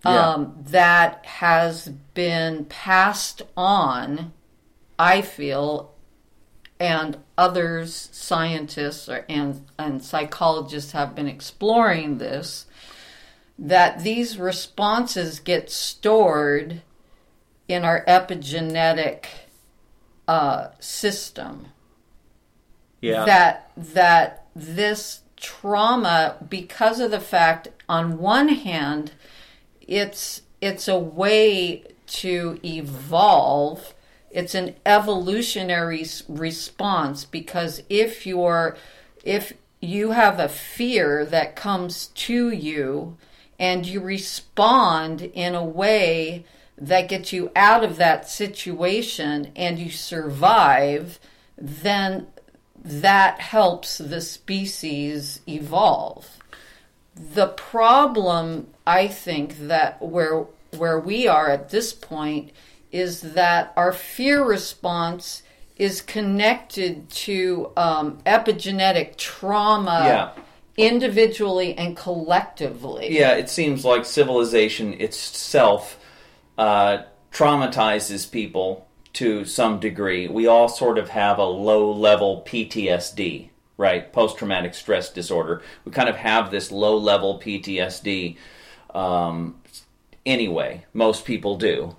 Yeah. 0.04 0.30
um, 0.30 0.54
that 0.68 1.25
has 1.26 1.88
been 2.14 2.64
passed 2.66 3.42
on, 3.56 4.33
I 4.99 5.21
feel, 5.23 5.92
and 6.78 7.18
others, 7.38 8.09
scientists 8.12 9.09
or, 9.09 9.25
and, 9.28 9.66
and 9.78 10.02
psychologists 10.02 10.93
have 10.93 11.14
been 11.14 11.28
exploring 11.28 12.19
this, 12.19 12.66
that 13.59 14.02
these 14.02 14.38
responses 14.38 15.40
get 15.40 15.71
stored 15.71 16.83
in 17.69 17.85
our 17.85 18.05
epigenetic 18.07 19.26
uh, 20.28 20.69
system 20.81 21.66
Yeah. 23.00 23.25
that 23.25 23.71
that 23.76 24.47
this 24.57 25.21
trauma 25.37 26.37
because 26.49 26.99
of 27.00 27.11
the 27.11 27.21
fact 27.21 27.69
on 27.88 28.19
one 28.19 28.49
hand 28.49 29.12
it's 29.81 30.43
it's 30.61 30.88
a 30.88 30.99
way 30.99 31.85
to 32.07 32.59
evolve 32.64 33.95
it's 34.37 34.55
an 34.55 34.75
evolutionary 34.85 36.05
response 36.28 37.25
because 37.25 37.83
if 37.88 38.26
you're 38.26 38.76
if 39.25 39.55
you 39.81 40.11
have 40.11 40.38
a 40.38 40.47
fear 40.47 41.25
that 41.25 41.57
comes 41.57 42.09
to 42.09 42.50
you 42.50 43.16
and 43.59 43.87
you 43.87 43.99
respond 43.99 45.23
in 45.23 45.55
a 45.55 45.64
way 45.64 46.45
that 46.76 47.09
gets 47.09 47.33
you 47.33 47.50
out 47.57 47.83
of 47.83 47.97
that 47.97 48.28
situation 48.28 49.50
and 49.57 49.78
you 49.78 49.90
survive 49.90 51.19
then 51.57 52.26
that 52.85 53.40
helps 53.40 53.97
the 53.97 54.21
species 54.21 55.40
evolve. 55.49 56.28
The 57.14 57.49
problem, 57.49 58.66
I 58.87 59.09
think, 59.09 59.57
that 59.61 60.02
where 60.02 60.45
where 60.76 61.00
we 61.00 61.26
are 61.26 61.49
at 61.49 61.71
this 61.71 61.95
point 61.95 62.52
is 62.97 63.21
that 63.35 63.73
our 63.76 63.93
fear 63.93 64.45
response 64.45 65.43
is 65.76 66.00
connected 66.00 67.09
to 67.11 67.71
um, 67.76 68.19
epigenetic 68.25 69.17
trauma 69.17 70.03
Yeah. 70.07 70.31
individually 70.76 71.75
and 71.76 71.97
collectively. 71.97 73.09
Yeah, 73.19 73.33
it 73.35 73.50
seems 73.50 73.85
like 73.85 74.05
civilization 74.05 74.95
itself 74.95 75.99
uh, 76.57 76.99
traumatizes 77.33 78.31
people 78.31 78.87
to 79.12 79.45
some 79.45 79.79
degree. 79.81 80.26
We 80.29 80.47
all 80.47 80.69
sort 80.69 80.97
of 80.99 81.11
have 81.11 81.38
a 81.38 81.45
low 81.45 81.91
level 81.93 82.43
PTSD, 82.47 83.50
right? 83.76 84.11
Post 84.12 84.38
traumatic 84.38 84.75
stress 84.75 85.11
disorder. 85.11 85.62
We 85.85 85.93
kind 85.93 86.09
of 86.09 86.17
have 86.17 86.50
this 86.50 86.71
low 86.73 86.97
level 86.97 87.38
PTSD 87.38 88.37
um, 88.95 89.61
anyway. 90.25 90.85
Most 90.95 91.25
people 91.26 91.57
do. 91.59 91.97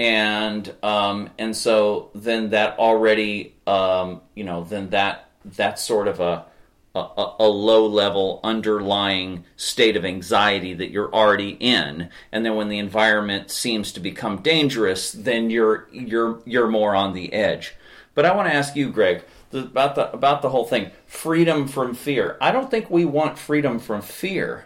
And 0.00 0.74
um, 0.82 1.28
and 1.38 1.54
so 1.54 2.08
then 2.14 2.50
that 2.50 2.78
already 2.78 3.54
um, 3.66 4.22
you 4.34 4.44
know 4.44 4.64
then 4.64 4.88
that 4.90 5.28
that's 5.44 5.84
sort 5.84 6.08
of 6.08 6.20
a 6.20 6.46
a, 6.94 7.34
a- 7.38 7.48
low 7.48 7.86
level 7.86 8.40
underlying 8.42 9.44
state 9.56 9.98
of 9.98 10.06
anxiety 10.06 10.72
that 10.72 10.90
you're 10.90 11.14
already 11.14 11.50
in. 11.60 12.08
And 12.32 12.46
then 12.46 12.56
when 12.56 12.70
the 12.70 12.78
environment 12.78 13.50
seems 13.50 13.92
to 13.92 14.00
become 14.00 14.38
dangerous 14.40 15.12
then 15.12 15.50
you're 15.50 15.86
you're 15.92 16.40
you're 16.46 16.68
more 16.68 16.94
on 16.94 17.12
the 17.12 17.34
edge. 17.34 17.74
But 18.14 18.24
i 18.24 18.34
want 18.34 18.48
to 18.48 18.54
ask 18.54 18.74
you 18.74 18.88
greg 18.90 19.22
about 19.52 19.96
the 19.96 20.10
about 20.12 20.40
the 20.40 20.48
whole 20.48 20.64
thing. 20.64 20.92
Freedom 21.04 21.68
from 21.68 21.92
fear. 21.92 22.38
I 22.40 22.52
don't 22.52 22.70
think 22.70 22.88
we 22.88 23.04
want 23.04 23.38
freedom 23.38 23.78
from 23.78 24.00
fear 24.00 24.64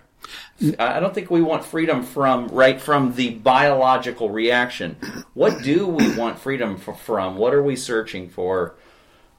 I 0.78 1.00
don't 1.00 1.14
think 1.14 1.30
we 1.30 1.42
want 1.42 1.64
freedom 1.64 2.02
from 2.02 2.48
right 2.48 2.80
from 2.80 3.14
the 3.14 3.30
biological 3.30 4.30
reaction. 4.30 4.96
What 5.34 5.62
do 5.62 5.86
we 5.86 6.16
want 6.16 6.38
freedom 6.38 6.76
from? 6.76 7.36
What 7.36 7.52
are 7.54 7.62
we 7.62 7.76
searching 7.76 8.28
for? 8.28 8.76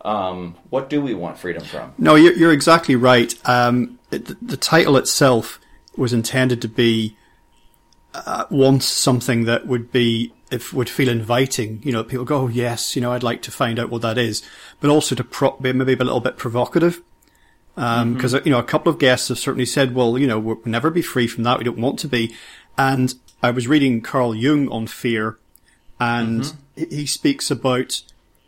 Um, 0.02 0.56
what 0.70 0.90
do 0.90 1.02
we 1.02 1.16
want 1.16 1.38
freedom 1.40 1.64
from? 1.64 1.94
No, 1.98 2.16
you're, 2.16 2.34
you're 2.34 2.52
exactly 2.52 2.96
right. 2.96 3.34
Um, 3.48 3.98
the, 4.12 4.38
the 4.42 4.58
title 4.58 4.98
itself 4.98 5.60
was 5.98 6.14
intended 6.14 6.62
to 6.62 6.68
be 6.68 7.18
uh, 8.14 8.46
once 8.50 8.86
something 8.86 9.46
that 9.46 9.68
would 9.68 9.92
be 9.92 10.32
if 10.52 10.74
would 10.74 10.90
feel 10.90 11.10
inviting. 11.10 11.82
You 11.84 11.92
know, 11.92 12.04
people 12.04 12.26
go, 12.26 12.42
oh, 12.42 12.48
"Yes, 12.48 12.96
you 12.96 13.02
know, 13.02 13.14
I'd 13.14 13.24
like 13.24 13.42
to 13.44 13.52
find 13.52 13.80
out 13.80 13.90
what 13.90 14.04
that 14.04 14.18
is," 14.18 14.44
but 14.80 14.90
also 14.90 15.16
to 15.16 15.24
be 15.60 15.74
maybe 15.74 15.94
a 15.94 15.98
little 15.98 16.20
bit 16.20 16.38
provocative. 16.38 17.02
Um, 17.78 18.10
mm-hmm. 18.10 18.14
Because 18.14 18.34
you 18.46 18.52
know, 18.52 18.60
a 18.60 18.64
couple 18.64 18.92
of 18.92 19.00
guests 19.00 19.28
have 19.30 19.40
certainly 19.40 19.66
said, 19.66 19.94
"Well, 19.94 20.18
you 20.18 20.28
know, 20.28 20.40
we'll 20.40 20.62
never 20.66 20.90
be 20.90 21.02
free 21.02 21.28
from 21.28 21.44
that. 21.44 21.58
We 21.58 21.66
don't 21.66 21.78
want 21.78 22.00
to 22.00 22.08
be." 22.08 22.36
And 22.78 23.14
I 23.44 23.52
was 23.52 23.68
reading 23.68 24.02
Carl 24.02 24.36
Jung 24.36 24.70
on 24.70 24.88
fear, 24.88 25.38
and 26.00 26.42
mm-hmm. 26.42 26.84
he 26.90 26.98
he 26.98 27.06
speaks 27.06 27.52
about 27.52 28.02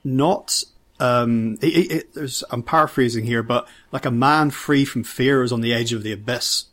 not 0.04 0.64
um, 1.00 1.58
it, 1.62 2.08
it, 2.16 2.44
I'm 2.50 2.64
paraphrasing 2.64 3.26
here, 3.26 3.44
but 3.44 3.68
like 3.92 4.06
a 4.06 4.12
man 4.12 4.50
free 4.50 4.86
from 4.86 5.04
fear 5.04 5.44
is 5.44 5.52
on 5.52 5.62
the 5.62 5.74
edge 5.74 5.94
of 5.94 6.04
the 6.04 6.12
abyss, 6.12 6.66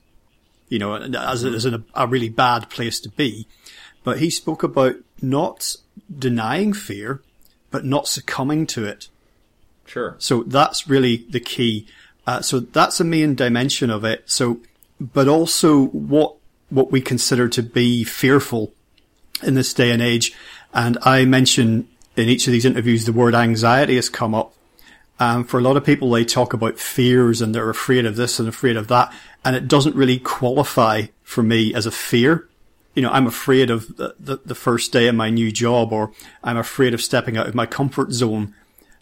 you 0.69 0.79
know, 0.79 0.95
as, 0.95 1.45
mm-hmm. 1.45 1.55
as 1.55 1.67
in 1.67 1.75
a, 1.75 1.85
a 1.95 2.07
really 2.07 2.29
bad 2.29 2.71
place 2.71 3.01
to 3.01 3.09
be. 3.09 3.47
But 4.03 4.19
he 4.19 4.31
spoke 4.31 4.63
about 4.63 4.97
not 5.21 5.77
denying 6.17 6.73
fear, 6.73 7.23
but 7.71 7.85
not 7.85 8.09
succumbing 8.09 8.67
to 8.69 8.85
it. 8.85 9.09
Sure. 9.87 10.17
So 10.19 10.43
that's 10.43 10.89
really 10.89 11.27
the 11.29 11.41
key. 11.41 11.87
Uh, 12.27 12.41
so 12.41 12.61
that's 12.61 13.01
a 13.01 13.05
main 13.05 13.35
dimension 13.35 13.91
of 13.91 14.05
it. 14.05 14.23
So, 14.27 14.61
but 15.01 15.29
also 15.29 15.87
what, 15.87 16.37
what 16.71 16.91
we 16.91 17.01
consider 17.01 17.49
to 17.49 17.63
be 17.63 18.05
fearful 18.05 18.73
in 19.43 19.55
this 19.55 19.75
day 19.75 19.91
and 19.91 20.01
age. 20.01 20.35
And 20.73 20.99
I 21.03 21.25
mention 21.25 21.89
in 22.17 22.29
each 22.29 22.47
of 22.47 22.53
these 22.53 22.65
interviews, 22.65 23.05
the 23.05 23.13
word 23.13 23.35
anxiety 23.35 23.97
has 23.97 24.09
come 24.09 24.35
up. 24.35 24.55
Um, 25.21 25.45
for 25.45 25.59
a 25.59 25.63
lot 25.63 25.77
of 25.77 25.85
people, 25.85 26.11
they 26.11 26.25
talk 26.25 26.53
about 26.53 26.79
fears 26.79 27.41
and 27.41 27.55
they're 27.55 27.71
afraid 27.71 28.05
of 28.05 28.17
this 28.17 28.41
and 28.41 28.49
afraid 28.49 28.77
of 28.77 28.89
that. 28.89 29.13
And 29.45 29.55
it 29.55 29.69
doesn't 29.69 29.95
really 29.95 30.19
qualify 30.19 31.07
for 31.23 31.43
me 31.43 31.75
as 31.75 31.87
a 31.87 31.91
fear. 31.91 32.49
You 32.95 33.03
know, 33.03 33.11
I'm 33.11 33.27
afraid 33.27 33.71
of 33.71 33.97
the, 33.97 34.15
the, 34.19 34.41
the 34.45 34.55
first 34.55 34.93
day 34.93 35.09
of 35.09 35.15
my 35.15 35.31
new 35.31 35.53
job 35.53 35.93
or 35.93 36.13
I'm 36.43 36.57
afraid 36.57 36.95
of 36.95 37.03
stepping 37.03 37.37
out 37.37 37.47
of 37.47 37.55
my 37.55 37.67
comfort 37.67 38.13
zone. 38.13 38.55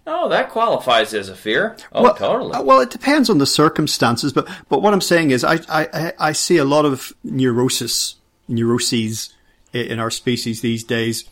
Oh, 0.07 0.29
that 0.31 0.51
qualifies 0.51 1.15
as 1.15 1.29
a 1.29 1.37
fear. 1.37 1.77
Oh, 1.93 2.03
well, 2.03 2.15
totally. 2.15 2.53
uh, 2.55 2.63
Well, 2.63 2.81
it 2.81 2.91
depends 2.91 3.31
on 3.31 3.39
the 3.39 3.47
circumstances, 3.47 4.33
but 4.33 4.49
but 4.69 4.83
what 4.83 4.93
I'm 4.93 5.01
saying 5.01 5.31
is, 5.31 5.45
I 5.45 5.55
I, 5.69 5.89
I- 5.93 6.13
I 6.19 6.33
see 6.33 6.57
a 6.59 6.65
lot 6.65 6.85
of 6.85 7.13
neurosis, 7.23 8.17
neuroses 8.49 9.33
in 9.73 9.99
our 10.01 10.11
species 10.11 10.61
these 10.61 10.85
days 10.85 11.25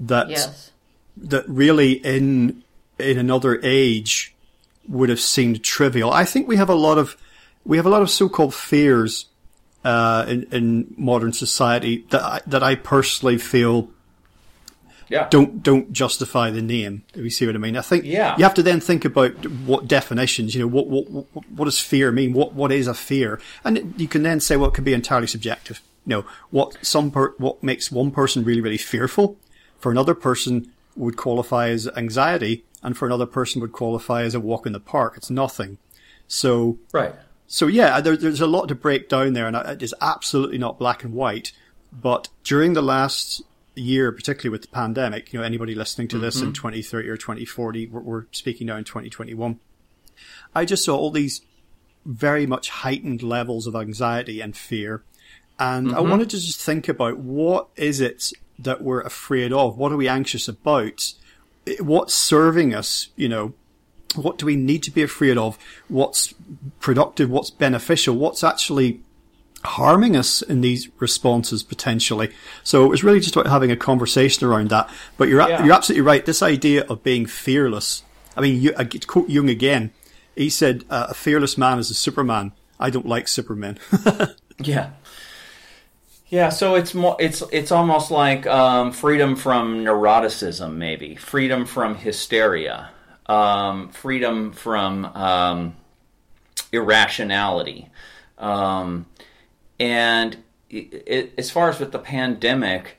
that 0.00 0.30
Yes. 0.30 0.70
that 1.16 1.48
really 1.48 1.92
in 1.92 2.62
in 2.98 3.18
another 3.18 3.60
age 3.62 4.34
would 4.88 5.08
have 5.10 5.20
seemed 5.20 5.62
trivial. 5.62 6.10
I 6.12 6.24
think 6.24 6.48
we 6.48 6.56
have 6.56 6.70
a 6.70 6.74
lot 6.74 6.96
of 6.98 7.16
we 7.64 7.76
have 7.76 7.86
a 7.86 7.90
lot 7.90 8.02
of 8.02 8.08
so-called 8.10 8.54
fears 8.54 9.26
uh, 9.84 10.24
in 10.28 10.44
in 10.52 10.94
modern 10.96 11.32
society 11.32 12.06
that 12.10 12.22
I, 12.22 12.40
that 12.46 12.62
I 12.62 12.76
personally 12.76 13.36
feel 13.38 13.90
yeah. 15.08 15.28
don't 15.30 15.62
don't 15.62 15.92
justify 15.92 16.50
the 16.50 16.62
name. 16.62 17.04
Do 17.12 17.22
you 17.22 17.30
see 17.30 17.46
what 17.46 17.54
I 17.54 17.58
mean? 17.58 17.76
I 17.76 17.80
think 17.82 18.04
Yeah. 18.04 18.36
you 18.36 18.44
have 18.44 18.54
to 18.54 18.62
then 18.62 18.80
think 18.80 19.04
about 19.04 19.32
what 19.66 19.86
definitions. 19.88 20.54
You 20.54 20.60
know, 20.62 20.66
what 20.68 20.86
what 20.88 21.10
what, 21.10 21.26
what 21.50 21.64
does 21.66 21.80
fear 21.80 22.10
mean? 22.12 22.32
What 22.32 22.54
what 22.54 22.72
is 22.72 22.86
a 22.86 22.94
fear? 22.94 23.40
And 23.64 23.94
you 23.98 24.08
can 24.08 24.22
then 24.22 24.40
say, 24.40 24.56
well, 24.56 24.68
it 24.70 24.74
can 24.74 24.84
be 24.84 24.92
entirely 24.94 25.26
subjective. 25.26 25.80
You 26.06 26.10
know, 26.10 26.24
what 26.50 26.76
some 26.82 27.10
per, 27.10 27.30
what 27.38 27.62
makes 27.62 27.90
one 27.90 28.10
person 28.10 28.44
really 28.44 28.60
really 28.60 28.76
fearful, 28.78 29.36
for 29.78 29.90
another 29.90 30.14
person 30.14 30.70
would 30.96 31.16
qualify 31.16 31.68
as 31.68 31.88
anxiety, 31.96 32.64
and 32.82 32.96
for 32.96 33.06
another 33.06 33.26
person 33.26 33.60
would 33.60 33.72
qualify 33.72 34.22
as 34.22 34.34
a 34.34 34.40
walk 34.40 34.66
in 34.66 34.72
the 34.72 34.80
park. 34.80 35.14
It's 35.16 35.30
nothing. 35.30 35.78
So 36.28 36.78
Right. 36.92 37.14
so 37.46 37.66
yeah, 37.66 38.00
there, 38.00 38.16
there's 38.16 38.40
a 38.40 38.46
lot 38.46 38.66
to 38.68 38.74
break 38.74 39.08
down 39.08 39.32
there, 39.34 39.46
and 39.46 39.56
it 39.56 39.82
is 39.82 39.94
absolutely 40.00 40.58
not 40.58 40.78
black 40.78 41.04
and 41.04 41.12
white. 41.14 41.52
But 41.92 42.28
during 42.44 42.72
the 42.74 42.82
last 42.82 43.42
year, 43.76 44.10
particularly 44.10 44.50
with 44.50 44.62
the 44.62 44.68
pandemic, 44.68 45.32
you 45.32 45.38
know, 45.38 45.44
anybody 45.44 45.74
listening 45.74 46.08
to 46.08 46.18
this 46.18 46.36
in 46.36 46.48
mm-hmm. 46.48 46.52
2030 46.52 47.08
or 47.08 47.16
2040, 47.16 47.86
we're, 47.86 48.00
we're 48.00 48.26
speaking 48.32 48.66
now 48.66 48.76
in 48.76 48.84
2021. 48.84 49.60
I 50.54 50.64
just 50.64 50.84
saw 50.84 50.96
all 50.96 51.10
these 51.10 51.42
very 52.04 52.46
much 52.46 52.70
heightened 52.70 53.22
levels 53.22 53.66
of 53.66 53.76
anxiety 53.76 54.40
and 54.40 54.56
fear, 54.56 55.04
And 55.58 55.90
I 55.90 55.96
mm-hmm. 55.96 56.10
wanted 56.10 56.30
to 56.30 56.38
just 56.38 56.60
think 56.60 56.88
about 56.88 57.18
what 57.18 57.68
is 57.76 58.00
it 58.00 58.32
that 58.58 58.82
we're 58.82 59.02
afraid 59.02 59.52
of? 59.52 59.76
What 59.76 59.92
are 59.92 59.96
we 59.96 60.08
anxious 60.08 60.48
about? 60.48 61.12
Eh, 61.66 61.76
what's 61.80 62.14
serving 62.14 62.74
us? 62.74 63.08
You 63.16 63.28
know, 63.28 63.54
what 64.14 64.38
do 64.38 64.46
we 64.46 64.56
need 64.56 64.82
to 64.84 64.90
be 64.90 65.02
afraid 65.02 65.36
of? 65.36 65.58
What's 65.88 66.32
productive? 66.80 67.28
What's 67.28 67.50
beneficial? 67.50 68.16
What's 68.16 68.44
actually 68.44 69.00
harming 69.66 70.16
us 70.16 70.40
in 70.42 70.60
these 70.62 70.88
responses 71.00 71.62
potentially? 71.62 72.30
So 72.64 72.84
it 72.84 72.88
was 72.88 73.04
really 73.04 73.20
just 73.20 73.36
about 73.36 73.50
having 73.50 73.70
a 73.70 73.76
conversation 73.76 74.46
around 74.46 74.70
that. 74.70 74.88
But 75.18 75.28
you're 75.28 75.46
Yeah. 75.48 75.64
you're 75.64 75.74
absolutely 75.74 76.02
right. 76.06 76.24
This 76.24 76.42
idea 76.42 76.84
of 76.84 77.02
being 77.02 77.26
fearless. 77.26 78.02
I 78.36 78.40
mean, 78.40 78.60
you, 78.60 78.72
I 78.78 78.84
quote 78.84 79.28
Jung 79.28 79.48
again. 79.50 79.90
He 80.34 80.48
said, 80.50 80.84
uh, 80.90 81.06
"A 81.10 81.14
fearless 81.14 81.56
man 81.58 81.78
is 81.78 81.90
a 81.90 81.94
Superman." 81.94 82.52
I 82.78 82.90
don't 82.90 83.06
like 83.06 83.28
Supermen. 83.28 83.78
Yeah. 84.58 84.90
Yeah, 86.28 86.48
so 86.48 86.74
it's 86.76 86.94
more 86.94 87.14
it's 87.20 87.42
it's 87.52 87.70
almost 87.70 88.10
like 88.10 88.46
um, 88.46 88.90
freedom 88.90 89.36
from 89.36 89.84
neuroticism, 89.84 90.74
maybe 90.74 91.14
freedom 91.14 91.66
from 91.66 91.94
hysteria, 91.94 92.88
um, 93.26 93.90
freedom 93.90 94.52
from 94.52 95.04
um, 95.04 95.76
irrationality, 96.72 97.88
um, 98.38 99.06
and 99.78 100.36
it, 100.70 101.34
as 101.38 101.50
far 101.50 101.68
as 101.68 101.78
with 101.78 101.92
the 101.92 101.98
pandemic, 101.98 102.98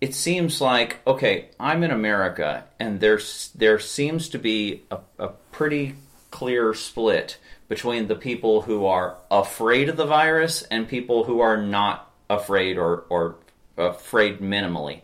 it 0.00 0.14
seems 0.14 0.60
like 0.60 1.00
okay, 1.06 1.48
I'm 1.60 1.82
in 1.82 1.90
America, 1.90 2.64
and 2.78 3.00
there's 3.00 3.50
there 3.54 3.78
seems 3.78 4.28
to 4.30 4.38
be 4.38 4.82
a, 4.90 4.98
a 5.18 5.28
pretty 5.28 5.94
clear 6.30 6.74
split 6.74 7.38
between 7.68 8.08
the 8.08 8.16
people 8.16 8.62
who 8.62 8.86
are 8.86 9.16
afraid 9.30 9.88
of 9.88 9.96
the 9.96 10.06
virus 10.06 10.62
and 10.62 10.88
people 10.88 11.24
who 11.24 11.40
are 11.40 11.56
not 11.56 12.10
afraid 12.28 12.78
or 12.78 13.04
or 13.08 13.36
afraid 13.76 14.40
minimally, 14.40 15.02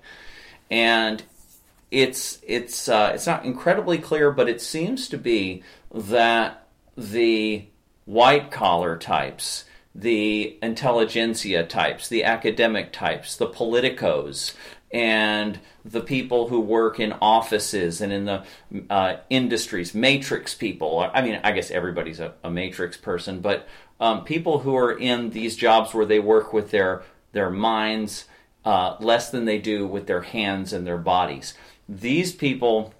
and 0.71 1.23
it's 1.91 2.39
it's 2.43 2.89
uh, 2.89 3.13
it's 3.15 3.27
not 3.27 3.45
incredibly 3.45 3.99
clear, 3.99 4.31
but 4.31 4.49
it 4.49 4.61
seems 4.61 5.09
to 5.09 5.19
be 5.19 5.63
that 5.95 6.67
the 6.97 7.65
white 8.05 8.51
collar 8.51 8.97
types, 8.97 9.65
the 9.99 10.57
intelligentsia 10.63 11.65
types, 11.65 12.09
the 12.09 12.23
academic 12.23 12.93
types, 12.93 13.35
the 13.35 13.49
politicos, 13.49 14.55
and 14.93 15.59
the 15.85 16.01
people 16.01 16.49
who 16.49 16.61
work 16.61 17.01
in 17.01 17.13
offices 17.21 18.01
and 18.01 18.13
in 18.13 18.25
the 18.25 18.45
uh, 18.89 19.17
industries, 19.29 19.95
matrix 19.95 20.55
people. 20.55 21.11
I 21.13 21.21
mean, 21.21 21.41
I 21.43 21.51
guess 21.51 21.73
everybody's 21.73 22.21
a, 22.21 22.33
a 22.45 22.51
matrix 22.51 22.97
person, 22.97 23.41
but 23.41 23.67
um, 23.99 24.23
people 24.23 24.61
who 24.61 24.77
are 24.77 24.97
in 24.97 25.31
these 25.31 25.57
jobs 25.57 25.93
where 25.93 26.07
they 26.07 26.21
work 26.21 26.53
with 26.53 26.71
their 26.71 27.03
their 27.33 27.51
minds 27.51 28.27
uh, 28.65 28.97
less 29.01 29.31
than 29.31 29.45
they 29.47 29.59
do 29.59 29.87
with 29.87 30.07
their 30.07 30.23
hands 30.23 30.73
and 30.73 30.87
their 30.87 30.99
bodies. 30.99 31.55
These 31.89 32.33
people 32.33 32.95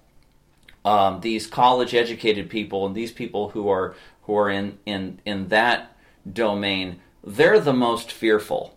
um, 0.83 1.21
these 1.21 1.47
college 1.47 1.93
educated 1.93 2.49
people 2.49 2.85
and 2.85 2.95
these 2.95 3.11
people 3.11 3.49
who 3.49 3.69
are 3.69 3.95
who 4.23 4.35
are 4.35 4.49
in 4.49 4.77
in 4.85 5.19
in 5.25 5.47
that 5.47 5.88
domain 6.31 6.99
they're 7.23 7.59
the 7.59 7.73
most 7.73 8.11
fearful. 8.11 8.75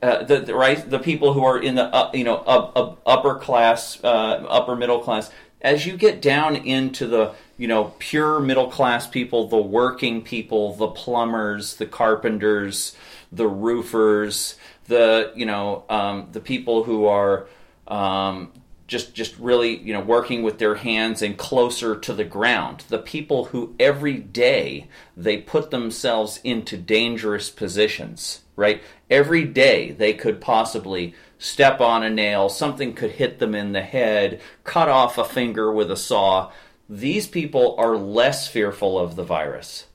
Uh, 0.00 0.22
the, 0.22 0.40
the 0.40 0.54
right 0.54 0.88
the 0.88 0.98
people 0.98 1.32
who 1.32 1.44
are 1.44 1.58
in 1.58 1.74
the 1.74 1.84
uh, 1.84 2.10
you 2.14 2.22
know 2.22 2.36
up, 2.36 2.76
up, 2.76 3.02
upper 3.04 3.34
class 3.34 4.02
uh, 4.04 4.44
upper 4.48 4.76
middle 4.76 5.00
class 5.00 5.28
as 5.60 5.86
you 5.86 5.96
get 5.96 6.22
down 6.22 6.54
into 6.54 7.04
the 7.08 7.34
you 7.56 7.66
know 7.66 7.92
pure 7.98 8.38
middle 8.38 8.68
class 8.68 9.08
people 9.08 9.48
the 9.48 9.56
working 9.56 10.22
people 10.22 10.72
the 10.76 10.86
plumbers 10.86 11.74
the 11.76 11.86
carpenters 11.86 12.94
the 13.32 13.48
roofers 13.48 14.54
the 14.86 15.32
you 15.34 15.44
know 15.44 15.82
um, 15.88 16.28
the 16.30 16.40
people 16.40 16.84
who 16.84 17.06
are 17.06 17.48
um, 17.88 18.52
just 18.88 19.14
just 19.14 19.38
really 19.38 19.76
you 19.76 19.92
know 19.92 20.00
working 20.00 20.42
with 20.42 20.58
their 20.58 20.74
hands 20.74 21.22
and 21.22 21.38
closer 21.38 21.94
to 21.94 22.12
the 22.12 22.24
ground. 22.24 22.84
The 22.88 22.98
people 22.98 23.46
who 23.46 23.76
every 23.78 24.14
day 24.14 24.88
they 25.16 25.36
put 25.36 25.70
themselves 25.70 26.40
into 26.42 26.76
dangerous 26.76 27.50
positions 27.50 28.40
right? 28.58 28.82
Every 29.08 29.44
day 29.44 29.92
they 29.92 30.12
could 30.12 30.40
possibly 30.40 31.14
step 31.38 31.80
on 31.80 32.02
a 32.02 32.10
nail 32.10 32.48
something 32.48 32.92
could 32.92 33.12
hit 33.12 33.38
them 33.38 33.54
in 33.54 33.70
the 33.70 33.80
head 33.80 34.40
cut 34.64 34.88
off 34.88 35.16
a 35.16 35.24
finger 35.24 35.72
with 35.72 35.90
a 35.90 35.96
saw. 35.96 36.50
These 36.88 37.28
people 37.28 37.76
are 37.78 37.96
less 37.96 38.48
fearful 38.48 38.98
of 38.98 39.14
the 39.14 39.22
virus. 39.22 39.86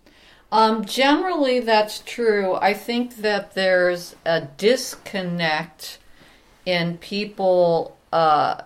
Um, 0.52 0.86
generally, 0.86 1.60
that's 1.60 2.00
true. 2.06 2.54
I 2.54 2.74
think 2.74 3.18
that 3.18 3.56
there's 3.56 4.16
a 4.26 4.42
disconnect 4.42 5.98
in 6.66 7.00
people 7.00 7.98
uh, 8.14 8.62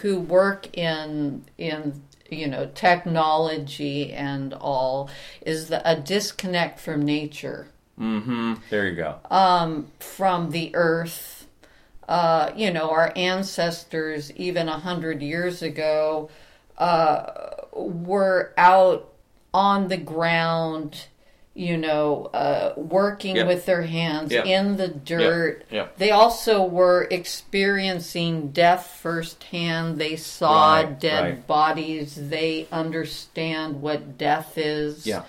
who 0.00 0.18
work 0.18 0.76
in 0.76 1.44
in 1.58 2.02
you 2.30 2.46
know 2.46 2.70
technology 2.74 4.12
and 4.12 4.52
all 4.54 5.10
is 5.40 5.68
the, 5.68 5.88
a 5.88 5.96
disconnect 5.96 6.80
from 6.80 7.04
nature, 7.04 7.68
there 8.70 8.88
you 8.88 8.96
go. 8.96 9.18
From 10.00 10.50
the 10.50 10.74
earth. 10.74 11.34
Uh, 12.08 12.52
you 12.54 12.72
know, 12.72 12.90
our 12.90 13.12
ancestors, 13.16 14.32
even 14.36 14.68
a 14.68 14.78
hundred 14.78 15.20
years 15.20 15.60
ago, 15.60 16.30
uh, 16.78 17.26
were 17.72 18.52
out 18.56 19.12
on 19.52 19.88
the 19.88 19.96
ground, 19.96 21.06
you 21.56 21.74
know, 21.78 22.28
uh, 22.34 22.74
working 22.76 23.36
Yep. 23.36 23.46
with 23.46 23.64
their 23.64 23.80
hands 23.82 24.30
Yep. 24.30 24.44
in 24.44 24.76
the 24.76 24.88
dirt. 24.88 25.64
Yep. 25.70 25.96
They 25.96 26.10
also 26.10 26.62
were 26.62 27.08
experiencing 27.10 28.48
death 28.48 28.98
firsthand. 29.00 29.98
They 29.98 30.16
saw 30.16 30.74
Right, 30.76 31.00
dead 31.00 31.24
right. 31.24 31.46
bodies. 31.46 32.18
They 32.28 32.66
understand 32.70 33.80
what 33.80 34.18
death 34.18 34.58
is. 34.58 35.06
yeah 35.06 35.22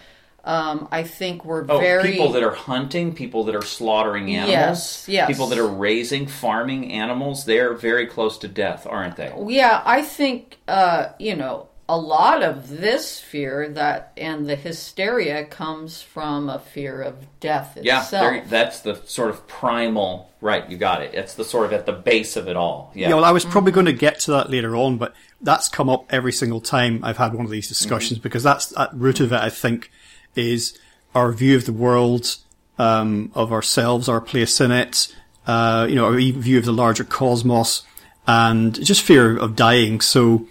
Um, 0.43 0.87
I 0.93 1.03
think 1.03 1.43
we're 1.43 1.65
Oh, 1.67 1.77
very 1.77 2.11
people 2.11 2.31
that 2.31 2.41
are 2.43 2.53
hunting, 2.53 3.13
people 3.13 3.43
that 3.45 3.55
are 3.55 3.61
slaughtering 3.65 4.33
animals, 4.33 4.51
Yes, 4.51 5.05
yes. 5.09 5.27
people 5.27 5.47
that 5.47 5.59
are 5.59 5.67
raising, 5.67 6.25
farming 6.25 6.91
animals, 6.93 7.43
they're 7.43 7.73
very 7.73 8.05
close 8.07 8.37
to 8.39 8.47
death, 8.47 8.87
aren't 8.89 9.17
they? 9.17 9.33
Yeah, 9.47 9.81
I 9.85 10.01
think 10.01 10.57
uh, 10.67 11.07
you 11.19 11.35
know 11.35 11.67
a 11.89 11.97
lot 11.97 12.43
of 12.43 12.67
this 12.69 13.19
fear 13.19 13.69
that 13.69 14.11
and 14.17 14.49
the 14.49 14.55
hysteria 14.55 15.45
comes 15.45 16.01
from 16.01 16.49
a 16.49 16.59
fear 16.59 17.01
of 17.01 17.15
death 17.39 17.77
Yeah, 17.81 18.01
itself. 18.03 18.23
there- 18.33 18.45
that's 18.49 18.79
the 18.81 18.99
sort 19.05 19.29
of 19.29 19.47
primal. 19.47 20.29
Right, 20.41 20.69
you 20.69 20.77
got 20.77 21.01
it. 21.01 21.13
It's 21.13 21.33
the 21.33 21.45
sort 21.45 21.65
of 21.65 21.73
at 21.73 21.85
the 21.85 21.93
base 21.93 22.35
of 22.35 22.47
it 22.47 22.55
all. 22.57 22.91
Yeah, 22.93 23.09
Yeah, 23.09 23.15
well, 23.15 23.25
I 23.25 23.31
was 23.31 23.45
probably 23.45 23.71
going 23.71 23.85
to 23.87 23.93
get 23.93 24.19
to 24.21 24.31
that 24.31 24.49
later 24.51 24.75
on, 24.75 24.97
but 24.97 25.13
that's 25.41 25.69
come 25.69 25.89
up 25.89 26.05
every 26.11 26.33
single 26.33 26.59
time 26.61 26.99
I've 27.03 27.17
had 27.17 27.33
one 27.33 27.45
of 27.45 27.51
these 27.51 27.67
discussions 27.67 28.19
because 28.19 28.43
that's 28.43 28.77
at 28.77 28.93
root 28.93 29.19
of 29.19 29.31
it. 29.31 29.39
I 29.39 29.49
think 29.49 29.89
is 30.35 30.77
our 31.15 31.31
view 31.31 31.55
of 31.55 31.65
the 31.65 31.73
world, 31.73 32.35
um, 32.77 33.31
of 33.33 33.51
ourselves, 33.51 34.07
our 34.09 34.21
place 34.21 34.59
in 34.61 34.71
it, 34.71 35.07
uh, 35.47 35.87
you 35.89 35.95
know, 35.95 36.05
our 36.05 36.17
view 36.17 36.57
of 36.59 36.65
the 36.65 36.71
larger 36.73 37.03
cosmos, 37.03 37.83
and 38.27 38.75
just 38.83 39.01
fear 39.01 39.37
of 39.37 39.55
dying. 39.55 40.01
So 40.01 40.45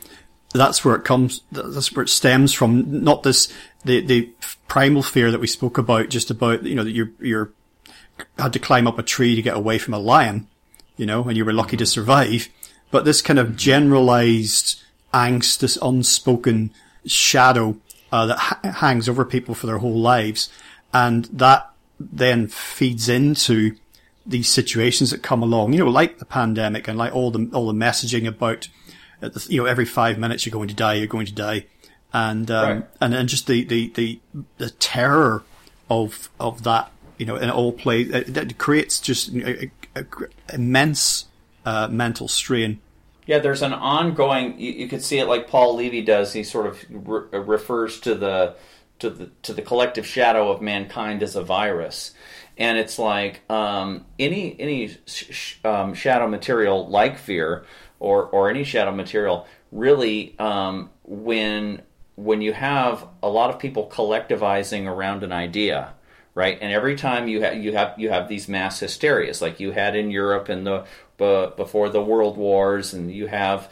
that's 0.56 0.84
where 0.84 0.94
it 0.94 1.04
comes. 1.04 1.42
That's 1.52 1.92
where 1.92 2.02
it 2.02 2.08
stems 2.08 2.52
from. 2.52 3.04
Not 3.04 3.22
this 3.22 3.52
the 3.84 4.00
the 4.04 4.30
primal 4.68 5.02
fear 5.02 5.30
that 5.30 5.40
we 5.40 5.46
spoke 5.46 5.78
about, 5.78 6.08
just 6.08 6.30
about 6.30 6.64
you 6.64 6.74
know 6.74 6.84
that 6.84 6.92
you're 6.92 7.10
you're 7.20 7.52
had 8.38 8.52
to 8.52 8.58
climb 8.58 8.86
up 8.86 8.98
a 8.98 9.02
tree 9.02 9.36
to 9.36 9.42
get 9.42 9.56
away 9.56 9.78
from 9.78 9.94
a 9.94 9.98
lion, 9.98 10.48
you 10.96 11.06
know, 11.06 11.24
and 11.24 11.36
you 11.36 11.44
were 11.44 11.52
lucky 11.52 11.76
to 11.76 11.86
survive. 11.86 12.48
But 12.90 13.04
this 13.04 13.22
kind 13.22 13.38
of 13.38 13.56
generalized 13.56 14.80
angst, 15.12 15.58
this 15.58 15.78
unspoken 15.82 16.72
shadow 17.04 17.76
uh, 18.12 18.26
that 18.26 18.38
ha- 18.38 18.60
hangs 18.72 19.08
over 19.08 19.24
people 19.24 19.54
for 19.54 19.66
their 19.66 19.78
whole 19.78 19.98
lives, 19.98 20.50
and 20.92 21.26
that 21.26 21.70
then 21.98 22.46
feeds 22.46 23.08
into 23.08 23.76
these 24.26 24.48
situations 24.48 25.10
that 25.10 25.22
come 25.22 25.42
along, 25.42 25.72
you 25.72 25.78
know, 25.78 25.90
like 25.90 26.18
the 26.18 26.24
pandemic 26.24 26.88
and 26.88 26.98
like 26.98 27.14
all 27.14 27.30
the 27.30 27.48
all 27.52 27.66
the 27.66 27.72
messaging 27.72 28.26
about, 28.26 28.68
the- 29.20 29.46
you 29.48 29.60
know, 29.62 29.66
every 29.66 29.84
five 29.86 30.18
minutes 30.18 30.44
you're 30.46 30.52
going 30.52 30.68
to 30.68 30.74
die, 30.74 30.94
you're 30.94 31.06
going 31.06 31.26
to 31.26 31.34
die, 31.34 31.66
and 32.12 32.50
um, 32.50 32.68
Right. 32.68 32.84
and 33.00 33.14
and 33.14 33.28
just 33.28 33.46
the 33.46 33.64
the 33.64 33.88
the 33.94 34.20
the 34.58 34.70
terror 34.70 35.42
of 35.90 36.28
of 36.40 36.62
that, 36.64 36.90
you 37.18 37.26
know, 37.26 37.36
in 37.36 37.50
all 37.50 37.72
play 37.72 38.04
that 38.04 38.58
creates 38.58 39.00
just 39.00 39.32
a, 39.34 39.64
a, 39.94 40.00
a 40.00 40.04
immense 40.54 41.26
uh, 41.64 41.88
mental 41.90 42.28
strain. 42.28 42.80
Yeah, 43.26 43.38
there's 43.40 43.62
an 43.62 43.72
ongoing. 43.72 44.58
You, 44.58 44.72
you 44.72 44.88
could 44.88 45.02
see 45.02 45.18
it 45.18 45.26
like 45.26 45.48
Paul 45.48 45.74
Levy 45.76 46.02
does. 46.02 46.32
He 46.32 46.44
sort 46.44 46.66
of 46.66 46.84
re- 46.88 47.38
refers 47.40 47.98
to 48.00 48.14
the 48.14 48.54
to 49.00 49.10
the 49.10 49.30
to 49.42 49.52
the 49.52 49.62
collective 49.62 50.06
shadow 50.06 50.50
of 50.50 50.62
mankind 50.62 51.22
as 51.24 51.34
a 51.34 51.42
virus, 51.42 52.12
and 52.56 52.78
it's 52.78 52.98
like 53.00 53.40
um, 53.50 54.04
any 54.18 54.54
any 54.60 54.88
sh- 55.06 55.24
sh- 55.30 55.54
um, 55.64 55.92
shadow 55.94 56.28
material 56.28 56.88
like 56.88 57.18
fear 57.18 57.64
or 57.98 58.24
or 58.24 58.50
any 58.50 58.64
shadow 58.64 58.92
material 58.92 59.46
really 59.72 60.34
um, 60.38 60.90
when 61.04 61.82
when 62.16 62.40
you 62.40 62.52
have 62.52 63.06
a 63.22 63.28
lot 63.28 63.50
of 63.50 63.58
people 63.58 63.88
collectivizing 63.92 64.86
around 64.86 65.22
an 65.22 65.32
idea 65.32 65.92
right? 66.36 66.58
And 66.60 66.70
every 66.70 66.96
time 66.96 67.26
you 67.26 67.42
have 67.42 67.56
you 67.56 67.72
have 67.72 67.98
you 67.98 68.10
have 68.10 68.28
these 68.28 68.46
mass 68.46 68.78
hysterias, 68.78 69.40
like 69.42 69.58
you 69.58 69.72
had 69.72 69.96
in 69.96 70.12
Europe 70.12 70.48
in 70.48 70.62
the 70.62 70.84
b- 71.16 71.48
before 71.56 71.88
the 71.88 72.02
world 72.02 72.36
wars, 72.36 72.92
and 72.94 73.10
you 73.10 73.26
have 73.26 73.68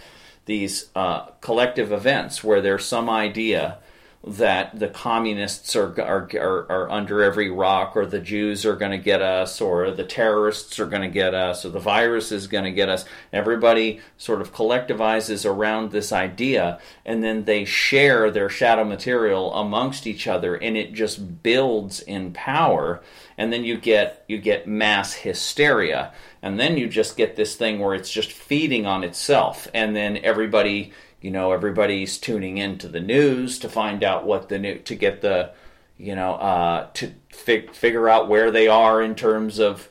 these 0.46 0.90
uh, 0.96 1.26
collective 1.40 1.92
events 1.92 2.42
where 2.42 2.60
there's 2.60 2.84
some 2.84 3.08
idea 3.08 3.78
that 4.26 4.78
the 4.78 4.88
communists 4.88 5.76
are, 5.76 6.00
are, 6.00 6.28
are, 6.34 6.66
are, 6.70 6.90
under 6.90 7.22
every 7.22 7.50
rock, 7.50 7.94
or 7.94 8.06
the 8.06 8.20
Jews 8.20 8.64
are 8.64 8.76
going 8.76 8.90
to 8.90 8.98
get 8.98 9.20
us, 9.20 9.60
or 9.60 9.90
the 9.90 10.04
terrorists 10.04 10.78
are 10.78 10.86
going 10.86 11.02
to 11.02 11.08
get 11.08 11.34
us, 11.34 11.64
or 11.64 11.68
the 11.68 11.78
virus 11.78 12.32
is 12.32 12.46
going 12.46 12.64
to 12.64 12.70
get 12.70 12.88
us. 12.88 13.04
Everybody 13.34 14.00
sort 14.16 14.40
of 14.40 14.54
collectivizes 14.54 15.44
around 15.44 15.90
this 15.90 16.10
idea, 16.10 16.78
and 17.04 17.22
then 17.22 17.44
they 17.44 17.66
share 17.66 18.30
their 18.30 18.48
shadow 18.48 18.84
material 18.84 19.52
amongst 19.54 20.06
each 20.06 20.26
other, 20.26 20.54
and 20.54 20.74
it 20.74 20.94
just 20.94 21.42
builds 21.42 22.00
in 22.00 22.32
power. 22.32 23.02
And 23.36 23.52
then 23.52 23.64
you 23.64 23.76
get 23.76 24.24
you 24.26 24.38
get 24.38 24.66
mass 24.66 25.12
hysteria, 25.12 26.12
and 26.40 26.58
then 26.58 26.78
you 26.78 26.88
just 26.88 27.18
get 27.18 27.36
this 27.36 27.56
thing 27.56 27.78
where 27.78 27.94
it's 27.94 28.10
just 28.10 28.32
feeding 28.32 28.86
on 28.86 29.04
itself, 29.04 29.68
and 29.74 29.94
then 29.94 30.16
everybody 30.18 30.92
you 31.24 31.30
know 31.30 31.52
everybody's 31.52 32.18
tuning 32.18 32.58
into 32.58 32.86
the 32.86 33.00
news 33.00 33.58
to 33.60 33.68
find 33.70 34.04
out 34.04 34.26
what 34.26 34.50
the 34.50 34.58
new 34.58 34.78
to 34.80 34.94
get 34.94 35.22
the 35.22 35.50
you 35.96 36.14
know 36.14 36.34
uh, 36.34 36.86
to 36.92 37.14
fig- 37.30 37.72
figure 37.72 38.10
out 38.10 38.28
where 38.28 38.50
they 38.50 38.68
are 38.68 39.00
in 39.00 39.14
terms 39.14 39.58
of 39.58 39.88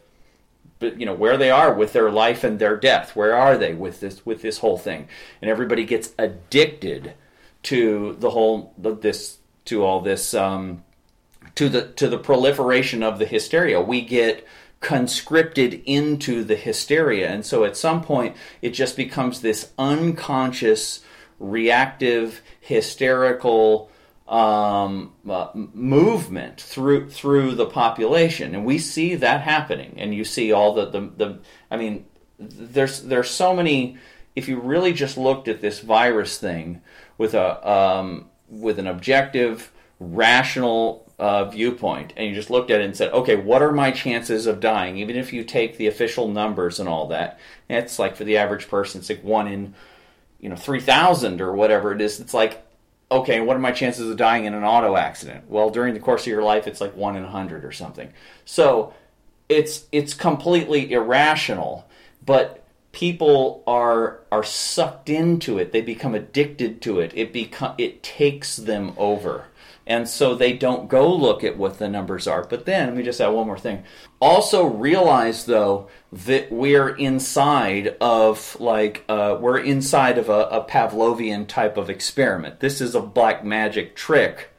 you 0.80 1.08
know 1.08 1.16
where 1.16 1.36
they 1.36 1.50
are 1.50 1.74
with 1.74 1.92
their 1.92 2.12
life 2.12 2.44
and 2.44 2.60
their 2.60 2.78
death. 2.78 3.16
Where 3.16 3.36
are 3.36 3.58
they 3.58 3.74
with 3.74 4.00
this 4.00 4.24
with 4.28 4.44
this 4.44 4.60
whole 4.60 4.78
thing? 4.78 5.08
And 5.42 5.50
everybody 5.50 5.86
gets 5.86 6.12
addicted 6.20 7.16
to 7.64 8.16
the 8.20 8.30
whole 8.30 8.72
this 8.78 9.40
to 9.66 9.84
all 9.84 10.02
this 10.02 10.36
um, 10.36 10.84
to 11.56 11.68
the 11.68 11.88
to 11.94 12.10
the 12.10 12.20
proliferation 12.20 13.02
of 13.02 13.18
the 13.18 13.26
hysteria. 13.26 13.82
We 13.82 14.02
get 14.02 14.46
conscripted 14.82 15.82
into 15.86 16.44
the 16.44 16.58
hysteria. 16.58 17.32
And 17.32 17.44
so 17.44 17.64
at 17.64 17.76
some 17.76 18.04
point 18.04 18.36
it 18.62 18.72
just 18.72 18.96
becomes 18.96 19.42
this 19.42 19.72
unconscious 19.80 21.00
reactive, 21.44 22.42
hysterical 22.60 23.92
um, 24.28 25.14
uh, 25.30 25.50
movement 25.54 26.62
through 26.62 27.10
through 27.10 27.56
the 27.56 27.66
population, 27.66 28.56
and 28.56 28.66
we 28.66 28.80
see 28.80 29.16
that 29.16 29.42
happening. 29.42 29.96
And 29.98 30.16
you 30.16 30.24
see 30.24 30.52
all 30.52 30.74
the, 30.74 30.86
the 30.90 31.02
the 31.02 31.40
I 31.70 31.78
mean, 31.78 32.06
there's 32.40 33.04
there's 33.04 33.30
so 33.30 33.56
many. 33.56 33.98
If 34.36 34.48
you 34.48 34.60
really 34.60 34.94
just 34.94 35.18
looked 35.18 35.48
at 35.48 35.62
this 35.62 35.82
virus 35.82 36.40
thing 36.40 36.82
with 37.18 37.34
a 37.34 37.70
um, 37.70 38.30
with 38.50 38.80
an 38.80 38.88
objective, 38.88 39.72
rational 40.00 41.12
uh, 41.20 41.46
viewpoint, 41.46 42.14
and 42.18 42.28
you 42.28 42.34
just 42.34 42.50
looked 42.50 42.72
at 42.72 42.82
it 42.82 42.86
and 42.86 42.96
said, 42.96 43.12
okay, 43.12 43.36
what 43.36 43.62
are 43.62 43.72
my 43.72 43.92
chances 43.92 44.48
of 44.48 44.60
dying? 44.60 44.98
Even 44.98 45.16
if 45.16 45.34
you 45.34 45.44
take 45.44 45.78
the 45.78 45.88
official 45.88 46.28
numbers 46.28 46.80
and 46.80 46.90
all 46.90 47.08
that, 47.10 47.40
it's 47.70 48.00
like 48.00 48.16
for 48.16 48.24
the 48.24 48.38
average 48.38 48.68
person, 48.70 49.00
it's 49.00 49.10
like 49.10 49.24
one 49.24 49.48
in 49.48 49.76
you 50.44 50.50
know 50.50 50.58
3000 50.58 51.40
or 51.40 51.54
whatever 51.54 51.94
it 51.94 52.02
is 52.02 52.20
it's 52.20 52.34
like 52.34 52.66
okay 53.10 53.40
what 53.40 53.56
are 53.56 53.62
my 53.62 53.72
chances 53.72 54.10
of 54.10 54.18
dying 54.18 54.44
in 54.46 54.54
an 54.54 54.64
auto 54.64 54.98
accident? 54.98 55.50
Well 55.50 55.70
during 55.70 55.94
the 55.94 56.00
course 56.02 56.24
of 56.24 56.28
your 56.28 56.44
life 56.44 56.68
it's 56.68 56.82
like 56.82 56.96
1 56.96 57.16
in 57.16 57.24
a 57.24 57.28
100 57.28 57.64
or 57.64 57.72
something. 57.72 58.12
So 58.44 58.94
it's 59.48 59.86
it's 59.94 60.14
completely 60.14 60.92
irrational 60.92 61.88
but 62.26 62.66
people 62.92 63.64
are 63.66 64.20
are 64.32 64.44
sucked 64.44 65.10
into 65.10 65.58
it. 65.58 65.72
They 65.72 65.82
become 65.82 66.14
addicted 66.14 66.82
to 66.82 67.00
it. 67.00 67.14
It 67.16 67.32
become 67.32 67.76
it 67.78 68.04
takes 68.04 68.58
them 68.58 68.94
over 68.98 69.46
and 69.86 70.08
so 70.08 70.34
they 70.34 70.54
don't 70.54 70.88
go 70.88 71.14
look 71.14 71.44
at 71.44 71.58
what 71.58 71.78
the 71.78 71.90
numbers 71.90 72.28
are. 72.28 72.44
But 72.44 72.66
then, 72.66 72.88
let 72.88 72.98
me 72.98 73.04
just 73.04 73.20
add 73.20 73.30
one 73.30 73.48
more 73.48 73.58
thing. 73.58 73.84
Also 74.20 74.66
realize, 74.66 75.46
though, 75.46 75.90
that 76.12 76.52
we're 76.52 76.96
inside 76.96 77.98
of, 78.00 78.58
like, 78.60 79.04
uh, 79.10 79.38
we're 79.40 79.60
inside 79.60 80.18
of 80.18 80.30
a, 80.30 80.48
a 80.48 80.64
Pavlovian 80.64 81.48
type 81.48 81.76
of 81.76 81.90
experiment. 81.90 82.60
This 82.60 82.80
is 82.80 82.96
a 82.96 83.02
black 83.02 83.44
magic 83.44 83.96
trick 83.96 84.50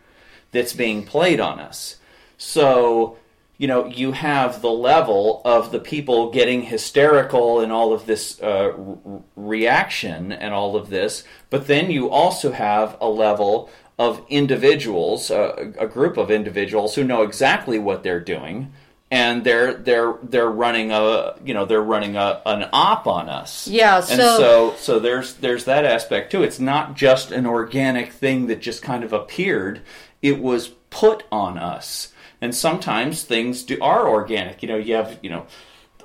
that's 0.52 0.72
being 0.72 1.04
played 1.04 1.40
on 1.40 1.58
us. 1.58 1.96
So, 2.36 3.16
you 3.56 3.68
know, 3.68 3.86
you 3.86 4.12
have 4.12 4.60
the 4.60 4.70
level 4.70 5.40
of 5.44 5.70
the 5.70 5.78
people 5.78 6.30
getting 6.30 6.62
hysterical 6.62 7.60
and 7.60 7.70
all 7.70 7.92
of 7.92 8.04
this 8.04 8.40
uh, 8.42 8.72
re- 8.76 9.20
reaction 9.36 10.32
and 10.32 10.52
all 10.52 10.76
of 10.76 10.90
this, 10.90 11.24
but 11.50 11.66
then 11.68 11.90
you 11.90 12.10
also 12.10 12.50
have 12.50 12.96
a 13.00 13.08
level 13.08 13.70
of 13.98 14.24
individuals, 14.28 15.30
uh, 15.30 15.72
a 15.78 15.86
group 15.86 16.16
of 16.16 16.30
individuals 16.30 16.94
who 16.94 17.04
know 17.04 17.22
exactly 17.22 17.78
what 17.78 18.02
they're 18.02 18.20
doing, 18.20 18.72
and 19.10 19.44
they're 19.44 19.74
they're 19.74 20.14
they're 20.22 20.50
running 20.50 20.90
a 20.90 21.34
you 21.44 21.54
know 21.54 21.64
they're 21.64 21.82
running 21.82 22.16
a 22.16 22.42
an 22.46 22.68
op 22.72 23.06
on 23.06 23.28
us. 23.28 23.68
Yeah, 23.68 24.00
so 24.00 24.12
and 24.12 24.20
so 24.20 24.74
so 24.76 24.98
there's 24.98 25.34
there's 25.34 25.64
that 25.66 25.84
aspect 25.84 26.32
too. 26.32 26.42
It's 26.42 26.58
not 26.58 26.96
just 26.96 27.30
an 27.30 27.46
organic 27.46 28.12
thing 28.12 28.48
that 28.48 28.60
just 28.60 28.82
kind 28.82 29.04
of 29.04 29.12
appeared. 29.12 29.82
It 30.22 30.40
was 30.40 30.68
put 30.90 31.22
on 31.30 31.56
us, 31.56 32.12
and 32.40 32.54
sometimes 32.54 33.22
things 33.22 33.62
do 33.62 33.78
are 33.80 34.08
organic. 34.08 34.62
You 34.62 34.68
know, 34.68 34.76
you 34.76 34.94
have 34.94 35.20
you 35.22 35.30
know 35.30 35.46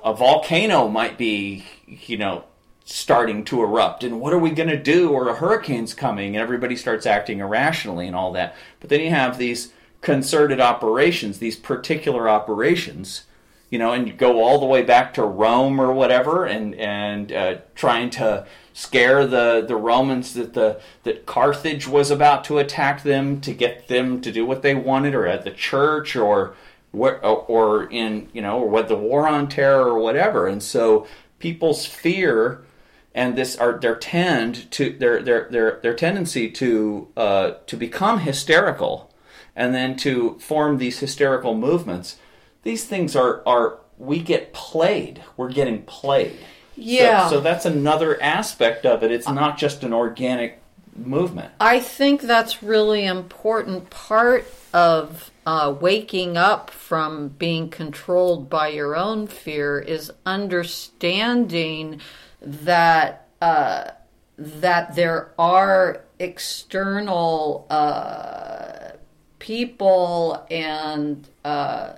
a 0.04 0.14
volcano 0.14 0.86
might 0.86 1.18
be 1.18 1.64
you 1.86 2.18
know 2.18 2.44
starting 2.90 3.44
to 3.44 3.62
erupt. 3.62 4.02
And 4.02 4.20
what 4.20 4.32
are 4.32 4.38
we 4.38 4.50
going 4.50 4.68
to 4.68 4.82
do? 4.82 5.10
Or 5.10 5.28
a 5.28 5.36
hurricane's 5.36 5.94
coming 5.94 6.34
and 6.34 6.42
everybody 6.42 6.76
starts 6.76 7.06
acting 7.06 7.38
irrationally 7.38 8.06
and 8.06 8.16
all 8.16 8.32
that. 8.32 8.56
But 8.80 8.90
then 8.90 9.00
you 9.00 9.10
have 9.10 9.38
these 9.38 9.72
concerted 10.00 10.60
operations 10.60 11.40
these 11.40 11.56
particular 11.56 12.26
operations 12.26 13.24
you 13.68 13.78
know 13.78 13.92
and 13.92 14.06
you 14.08 14.14
go 14.14 14.42
all 14.42 14.58
the 14.58 14.64
way 14.64 14.82
back 14.82 15.12
to 15.12 15.22
rome 15.22 15.78
or 15.78 15.92
whatever 15.92 16.46
and 16.46 16.74
and 16.76 17.30
uh, 17.32 17.56
trying 17.74 18.08
to 18.08 18.46
scare 18.72 19.26
the 19.26 19.62
the 19.68 19.76
romans 19.76 20.32
that 20.32 20.54
the 20.54 20.80
that 21.02 21.26
carthage 21.26 21.86
was 21.86 22.10
about 22.10 22.44
to 22.44 22.56
attack 22.56 23.02
them 23.02 23.40
to 23.42 23.52
get 23.52 23.88
them 23.88 24.22
to 24.22 24.32
do 24.32 24.46
what 24.46 24.62
they 24.62 24.74
wanted 24.74 25.14
or 25.14 25.26
at 25.26 25.44
the 25.44 25.50
church 25.50 26.16
or 26.16 26.54
or, 26.92 27.16
or 27.18 27.84
in 27.90 28.28
you 28.32 28.42
know 28.42 28.58
or 28.60 28.68
what 28.68 28.88
the 28.88 28.96
war 28.96 29.28
on 29.28 29.48
terror 29.48 29.84
or 29.90 29.98
whatever. 29.98 30.46
And 30.46 30.62
so 30.62 31.06
people's 31.38 31.86
fear 31.86 32.62
and 33.14 33.36
this 33.36 33.56
are 33.56 33.78
their 33.78 33.96
tend 33.96 34.70
to 34.72 34.90
their 34.90 35.22
their 35.22 35.48
their 35.50 35.80
their 35.82 35.94
tendency 35.94 36.50
to 36.50 37.08
uh, 37.16 37.52
to 37.66 37.76
become 37.76 38.20
hysterical 38.20 39.12
and 39.56 39.74
then 39.74 39.96
to 39.96 40.38
form 40.38 40.78
these 40.78 41.00
hysterical 41.00 41.54
movements. 41.54 42.16
These 42.62 42.84
things 42.84 43.16
are 43.16 43.42
are 43.46 43.78
we 43.98 44.20
get 44.20 44.52
played. 44.52 45.22
We're 45.36 45.52
getting 45.52 45.82
played. 45.82 46.38
Yeah. 46.76 47.28
so, 47.28 47.36
so 47.36 47.40
that's 47.40 47.66
another 47.66 48.20
aspect 48.22 48.86
of 48.86 49.02
it. 49.02 49.10
It's 49.10 49.28
not 49.28 49.58
just 49.58 49.84
an 49.84 49.92
organic 49.92 50.62
movement. 50.96 51.52
I 51.60 51.80
think 51.80 52.22
that's 52.22 52.62
really 52.62 53.04
important 53.04 53.90
part 53.90 54.46
of 54.72 55.30
uh, 55.44 55.74
waking 55.78 56.36
up 56.36 56.70
from 56.70 57.28
being 57.28 57.68
controlled 57.68 58.48
by 58.48 58.68
your 58.68 58.96
own 58.96 59.26
fear 59.26 59.78
is 59.78 60.12
understanding 60.24 62.00
that 62.40 63.28
uh, 63.40 63.90
that 64.36 64.94
there 64.96 65.32
are 65.38 66.02
external 66.18 67.66
uh, 67.70 68.90
people 69.38 70.46
and 70.50 71.28
uh, 71.44 71.94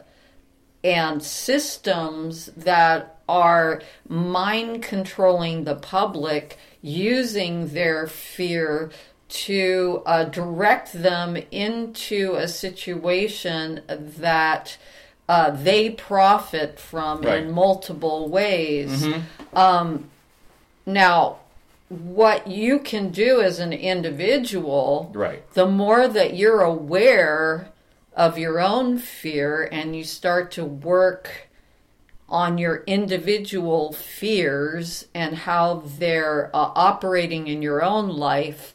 and 0.85 1.23
systems 1.23 2.47
that 2.57 3.21
are 3.29 3.81
mind 4.09 4.83
controlling 4.83 5.65
the 5.65 5.77
public 5.77 6.59
using 6.81 7.69
their 7.69 8.07
fear 8.07 8.91
to 9.29 10.03
uh, 10.05 10.25
direct 10.25 10.93
them 10.93 11.37
into 11.51 12.35
a 12.35 12.47
situation 12.47 13.81
that 13.89 14.77
uh, 15.29 15.51
they 15.51 15.89
profit 15.89 16.79
from 16.79 17.23
right. 17.23 17.45
in 17.45 17.51
multiple 17.53 18.29
ways. 18.29 19.05
Mm-hmm. 19.05 19.57
Um, 19.57 20.11
now, 20.87 21.39
what 21.89 22.47
you 22.47 22.79
can 22.79 23.11
do 23.11 23.41
as 23.41 23.59
an 23.59 23.73
individual, 23.73 25.11
right. 25.15 25.49
the 25.53 25.67
more 25.67 26.09
that 26.09 26.35
you're 26.35 26.63
aware 26.63 27.69
of 28.15 28.39
your 28.39 28.61
own 28.61 28.99
fear 28.99 29.69
and 29.71 29.95
you 29.95 30.05
start 30.05 30.51
to 30.53 30.65
work 30.65 31.49
on 32.29 32.57
your 32.57 32.83
individual 32.87 33.93
fears 33.93 35.07
and 35.15 35.37
how 35.37 35.83
they're 35.99 36.51
uh, 36.55 36.73
operating 36.75 37.47
in 37.47 37.61
your 37.61 37.83
own 37.83 38.09
life, 38.09 38.75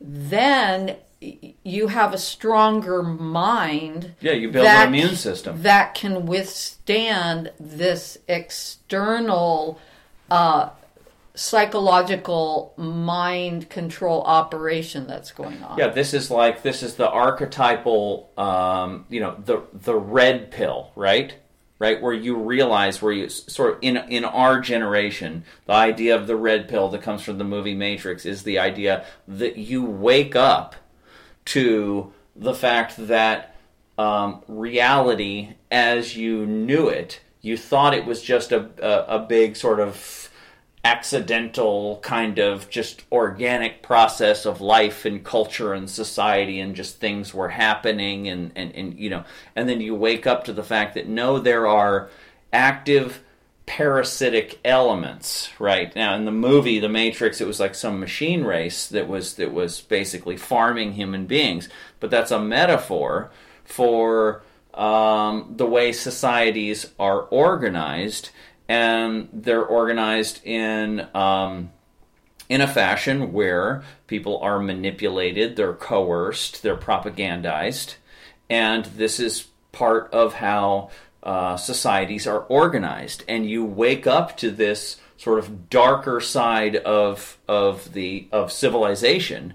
then 0.00 0.96
you 1.20 1.88
have 1.88 2.12
a 2.12 2.18
stronger 2.18 3.02
mind. 3.02 4.14
Yeah, 4.20 4.32
you 4.32 4.50
build 4.50 4.66
an 4.66 4.88
immune 4.88 5.16
system 5.16 5.62
that 5.62 5.94
can 5.94 6.26
withstand 6.26 7.52
this 7.60 8.18
external 8.26 9.78
uh, 10.30 10.70
psychological 11.34 12.72
mind 12.76 13.68
control 13.68 14.22
operation 14.22 15.06
that's 15.06 15.32
going 15.32 15.62
on. 15.62 15.78
Yeah, 15.78 15.88
this 15.88 16.14
is 16.14 16.30
like 16.30 16.62
this 16.62 16.82
is 16.82 16.94
the 16.94 17.08
archetypal, 17.08 18.30
um, 18.36 19.06
you 19.08 19.20
know, 19.20 19.36
the 19.44 19.62
the 19.72 19.94
red 19.94 20.50
pill, 20.50 20.92
right? 20.94 21.34
Right, 21.80 22.00
where 22.00 22.12
you 22.12 22.36
realize 22.36 23.02
where 23.02 23.12
you 23.12 23.28
sort 23.28 23.74
of 23.74 23.78
in 23.82 23.96
in 23.96 24.24
our 24.24 24.60
generation, 24.60 25.44
the 25.66 25.72
idea 25.72 26.14
of 26.14 26.28
the 26.28 26.36
red 26.36 26.68
pill 26.68 26.88
that 26.90 27.02
comes 27.02 27.22
from 27.22 27.38
the 27.38 27.44
movie 27.44 27.74
Matrix 27.74 28.24
is 28.24 28.44
the 28.44 28.60
idea 28.60 29.04
that 29.26 29.56
you 29.56 29.84
wake 29.84 30.36
up 30.36 30.76
to 31.46 32.12
the 32.36 32.54
fact 32.54 32.94
that 33.08 33.56
um, 33.98 34.42
reality, 34.48 35.54
as 35.70 36.16
you 36.16 36.46
knew 36.46 36.88
it, 36.88 37.20
you 37.40 37.56
thought 37.56 37.92
it 37.92 38.06
was 38.06 38.22
just 38.22 38.52
a, 38.52 38.70
a, 38.80 39.16
a 39.16 39.18
big 39.18 39.56
sort 39.56 39.80
of 39.80 40.30
accidental 40.84 41.98
kind 42.02 42.38
of 42.38 42.68
just 42.68 43.04
organic 43.10 43.82
process 43.82 44.44
of 44.44 44.60
life 44.60 45.06
and 45.06 45.24
culture 45.24 45.72
and 45.72 45.88
society 45.88 46.60
and 46.60 46.76
just 46.76 47.00
things 47.00 47.32
were 47.32 47.48
happening 47.48 48.28
and, 48.28 48.52
and, 48.54 48.70
and 48.74 48.98
you 48.98 49.08
know 49.08 49.24
and 49.56 49.66
then 49.66 49.80
you 49.80 49.94
wake 49.94 50.26
up 50.26 50.44
to 50.44 50.52
the 50.52 50.62
fact 50.62 50.94
that 50.94 51.08
no 51.08 51.38
there 51.38 51.66
are 51.66 52.10
active 52.52 53.22
parasitic 53.64 54.60
elements 54.62 55.48
right? 55.58 55.96
Now 55.96 56.14
in 56.16 56.26
the 56.26 56.30
movie 56.30 56.78
the 56.78 56.88
matrix 56.90 57.40
it 57.40 57.46
was 57.46 57.60
like 57.60 57.74
some 57.74 57.98
machine 57.98 58.44
race 58.44 58.86
that 58.88 59.08
was 59.08 59.36
that 59.36 59.54
was 59.54 59.80
basically 59.80 60.36
farming 60.36 60.92
human 60.92 61.24
beings. 61.24 61.70
But 61.98 62.10
that's 62.10 62.30
a 62.30 62.38
metaphor 62.38 63.30
for 63.64 64.42
um, 64.74 65.54
the 65.56 65.66
way 65.66 65.92
societies 65.92 66.92
are 66.98 67.22
organized 67.22 68.30
and 68.68 69.28
they're 69.32 69.64
organized 69.64 70.44
in 70.44 71.06
um, 71.14 71.70
in 72.48 72.60
a 72.60 72.68
fashion 72.68 73.32
where 73.32 73.82
people 74.06 74.38
are 74.38 74.58
manipulated, 74.58 75.56
they're 75.56 75.74
coerced, 75.74 76.62
they're 76.62 76.76
propagandized, 76.76 77.96
and 78.50 78.84
this 78.86 79.18
is 79.18 79.48
part 79.72 80.12
of 80.12 80.34
how 80.34 80.90
uh, 81.22 81.56
societies 81.56 82.26
are 82.26 82.40
organized. 82.40 83.24
And 83.26 83.48
you 83.48 83.64
wake 83.64 84.06
up 84.06 84.36
to 84.38 84.50
this 84.50 85.00
sort 85.16 85.38
of 85.38 85.70
darker 85.70 86.20
side 86.20 86.76
of 86.76 87.38
of 87.48 87.92
the 87.92 88.28
of 88.30 88.52
civilization, 88.52 89.54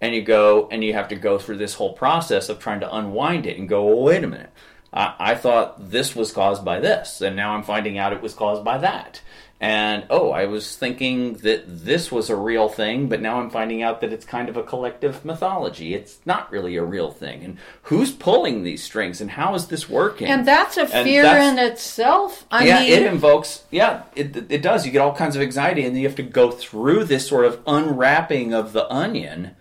and 0.00 0.14
you 0.14 0.22
go 0.22 0.68
and 0.70 0.84
you 0.84 0.92
have 0.94 1.08
to 1.08 1.16
go 1.16 1.38
through 1.38 1.58
this 1.58 1.74
whole 1.74 1.92
process 1.92 2.48
of 2.48 2.58
trying 2.58 2.80
to 2.80 2.94
unwind 2.94 3.46
it 3.46 3.58
and 3.58 3.68
go, 3.68 3.84
well, 3.84 4.02
wait 4.02 4.24
a 4.24 4.28
minute. 4.28 4.52
I, 4.92 5.14
I 5.18 5.34
thought 5.34 5.90
this 5.90 6.16
was 6.16 6.32
caused 6.32 6.64
by 6.64 6.80
this, 6.80 7.20
and 7.20 7.36
now 7.36 7.52
I'm 7.52 7.62
finding 7.62 7.98
out 7.98 8.12
it 8.12 8.22
was 8.22 8.34
caused 8.34 8.64
by 8.64 8.78
that. 8.78 9.20
And 9.60 10.06
oh, 10.08 10.30
I 10.30 10.46
was 10.46 10.76
thinking 10.76 11.34
that 11.38 11.64
this 11.66 12.12
was 12.12 12.30
a 12.30 12.36
real 12.36 12.68
thing, 12.68 13.08
but 13.08 13.20
now 13.20 13.40
I'm 13.40 13.50
finding 13.50 13.82
out 13.82 14.00
that 14.02 14.12
it's 14.12 14.24
kind 14.24 14.48
of 14.48 14.56
a 14.56 14.62
collective 14.62 15.24
mythology. 15.24 15.94
It's 15.94 16.20
not 16.24 16.52
really 16.52 16.76
a 16.76 16.84
real 16.84 17.10
thing. 17.10 17.42
And 17.42 17.58
who's 17.82 18.12
pulling 18.12 18.62
these 18.62 18.84
strings 18.84 19.20
and 19.20 19.32
how 19.32 19.56
is 19.56 19.66
this 19.66 19.88
working? 19.88 20.28
And 20.28 20.46
that's 20.46 20.76
a 20.76 20.86
fear 20.86 21.22
that's, 21.22 21.58
in 21.58 21.58
itself. 21.58 22.46
I 22.52 22.66
yeah, 22.66 22.80
mean, 22.80 22.92
it 22.92 23.02
invokes, 23.02 23.64
yeah, 23.72 24.04
it, 24.14 24.48
it 24.48 24.62
does. 24.62 24.86
You 24.86 24.92
get 24.92 25.00
all 25.00 25.14
kinds 25.14 25.34
of 25.34 25.42
anxiety, 25.42 25.84
and 25.84 25.96
you 25.98 26.06
have 26.06 26.16
to 26.16 26.22
go 26.22 26.52
through 26.52 27.04
this 27.04 27.26
sort 27.26 27.44
of 27.44 27.60
unwrapping 27.66 28.54
of 28.54 28.72
the 28.72 28.88
onion. 28.92 29.56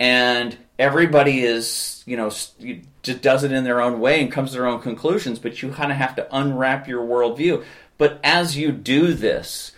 And 0.00 0.56
everybody 0.78 1.40
is, 1.40 2.02
you 2.06 2.16
know, 2.16 2.30
just 3.06 3.22
does 3.22 3.44
it 3.44 3.52
in 3.52 3.64
their 3.64 3.80
own 3.80 4.00
way 4.00 4.20
and 4.20 4.30
comes 4.30 4.50
to 4.50 4.56
their 4.58 4.66
own 4.66 4.82
conclusions, 4.82 5.38
but 5.38 5.62
you 5.62 5.70
kind 5.70 5.90
of 5.90 5.98
have 5.98 6.16
to 6.16 6.36
unwrap 6.36 6.86
your 6.86 7.06
worldview. 7.06 7.64
But 7.96 8.20
as 8.22 8.56
you 8.56 8.72
do 8.72 9.14
this, 9.14 9.72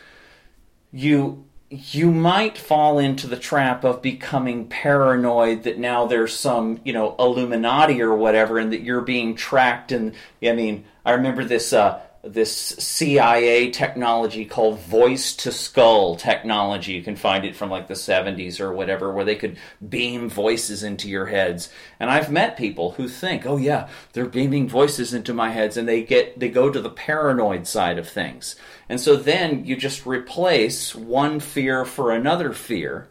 you 0.91 1.45
you 1.71 2.11
might 2.11 2.57
fall 2.57 2.99
into 2.99 3.27
the 3.27 3.37
trap 3.37 3.85
of 3.85 4.01
becoming 4.01 4.67
paranoid 4.69 5.65
that 5.65 5.79
now 5.79 6.07
there's 6.07 6.35
some 6.35 6.81
you 6.83 6.95
know 6.95 7.15
illuminati 7.19 8.01
or 8.01 8.15
whatever 8.15 8.59
and 8.59 8.73
that 8.73 8.81
you're 8.81 9.03
being 9.03 9.35
tracked 9.35 9.93
and 9.93 10.15
i 10.43 10.51
mean 10.53 10.83
i 11.05 11.11
remember 11.11 11.45
this 11.45 11.75
uh, 11.75 12.01
this 12.25 12.53
CIA 12.53 13.71
technology 13.71 14.45
called 14.45 14.81
voice 14.81 15.35
to 15.37 15.53
skull 15.53 16.17
technology. 16.17 16.93
You 16.93 17.03
can 17.03 17.17
find 17.17 17.45
it 17.45 17.55
from 17.55 17.71
like 17.71 17.87
the 17.87 17.95
70s 17.95 18.61
or 18.61 18.73
whatever, 18.73 19.13
where 19.13 19.25
they 19.25 19.37
could 19.37 19.57
beam 19.89 20.29
voices 20.29 20.83
into 20.83 21.09
your 21.09 21.27
heads. 21.27 21.71
And 22.01 22.11
I've 22.11 22.31
met 22.31 22.57
people 22.57 22.93
who 22.93 23.09
think, 23.09 23.47
oh 23.47 23.57
yeah, 23.57 23.89
they're 24.13 24.27
beaming 24.27 24.69
voices 24.69 25.15
into 25.15 25.33
my 25.33 25.51
heads, 25.51 25.77
and 25.77 25.89
they 25.89 26.03
get 26.03 26.39
they 26.39 26.49
go 26.49 26.71
to 26.71 26.81
the 26.81 26.91
paranoid 26.91 27.67
side 27.67 27.99
of 27.99 28.09
things. 28.09 28.57
And 28.89 29.01
so 29.01 29.17
then 29.17 29.65
you 29.65 29.77
just 29.77 30.07
replace 30.07 30.95
one 30.95 31.39
fear 31.41 31.85
for 31.85 32.11
another 32.11 32.53
fear. 32.53 33.09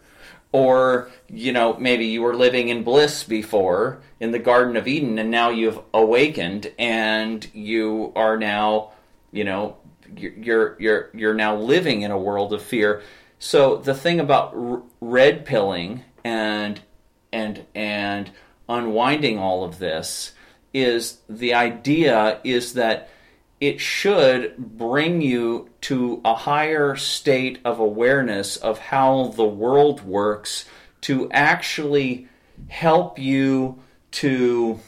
Or, 0.53 1.11
you 1.27 1.51
know, 1.51 1.75
maybe 1.77 2.05
you 2.05 2.21
were 2.21 2.35
living 2.35 2.69
in 2.69 2.83
bliss 2.83 3.23
before 3.23 4.01
in 4.19 4.31
the 4.31 4.39
Garden 4.39 4.77
of 4.77 4.87
Eden 4.87 5.19
and 5.19 5.29
now 5.29 5.49
you've 5.49 5.79
awakened 5.93 6.71
and 6.79 7.45
you 7.53 8.13
are 8.15 8.37
now 8.37 8.91
you 9.37 9.43
know 9.43 9.77
you're 10.15 10.75
you're 10.79 11.09
you're 11.13 11.33
now 11.33 11.55
living 11.55 12.01
in 12.01 12.11
a 12.11 12.17
world 12.17 12.53
of 12.53 12.61
fear. 12.61 13.03
So 13.39 13.77
the 13.77 13.93
thing 13.93 14.19
about 14.19 14.83
red 14.99 15.45
pilling 15.45 16.03
and 16.23 16.81
and 17.31 17.65
and 17.75 18.31
unwinding 18.67 19.37
all 19.37 19.63
of 19.63 19.77
this 19.77 20.33
is 20.73 21.19
the 21.29 21.53
idea 21.53 22.39
is 22.43 22.73
that 22.73 23.09
it 23.59 23.79
should 23.79 24.57
bring 24.57 25.21
you 25.21 25.69
to 25.81 26.21
a 26.25 26.35
higher 26.35 26.95
state 26.95 27.59
of 27.63 27.79
awareness 27.79 28.57
of 28.57 28.79
how 28.79 29.27
the 29.35 29.45
world 29.45 30.03
works 30.03 30.65
to 31.01 31.29
actually 31.31 32.27
help 32.67 33.19
you 33.19 33.79
to 34.11 34.79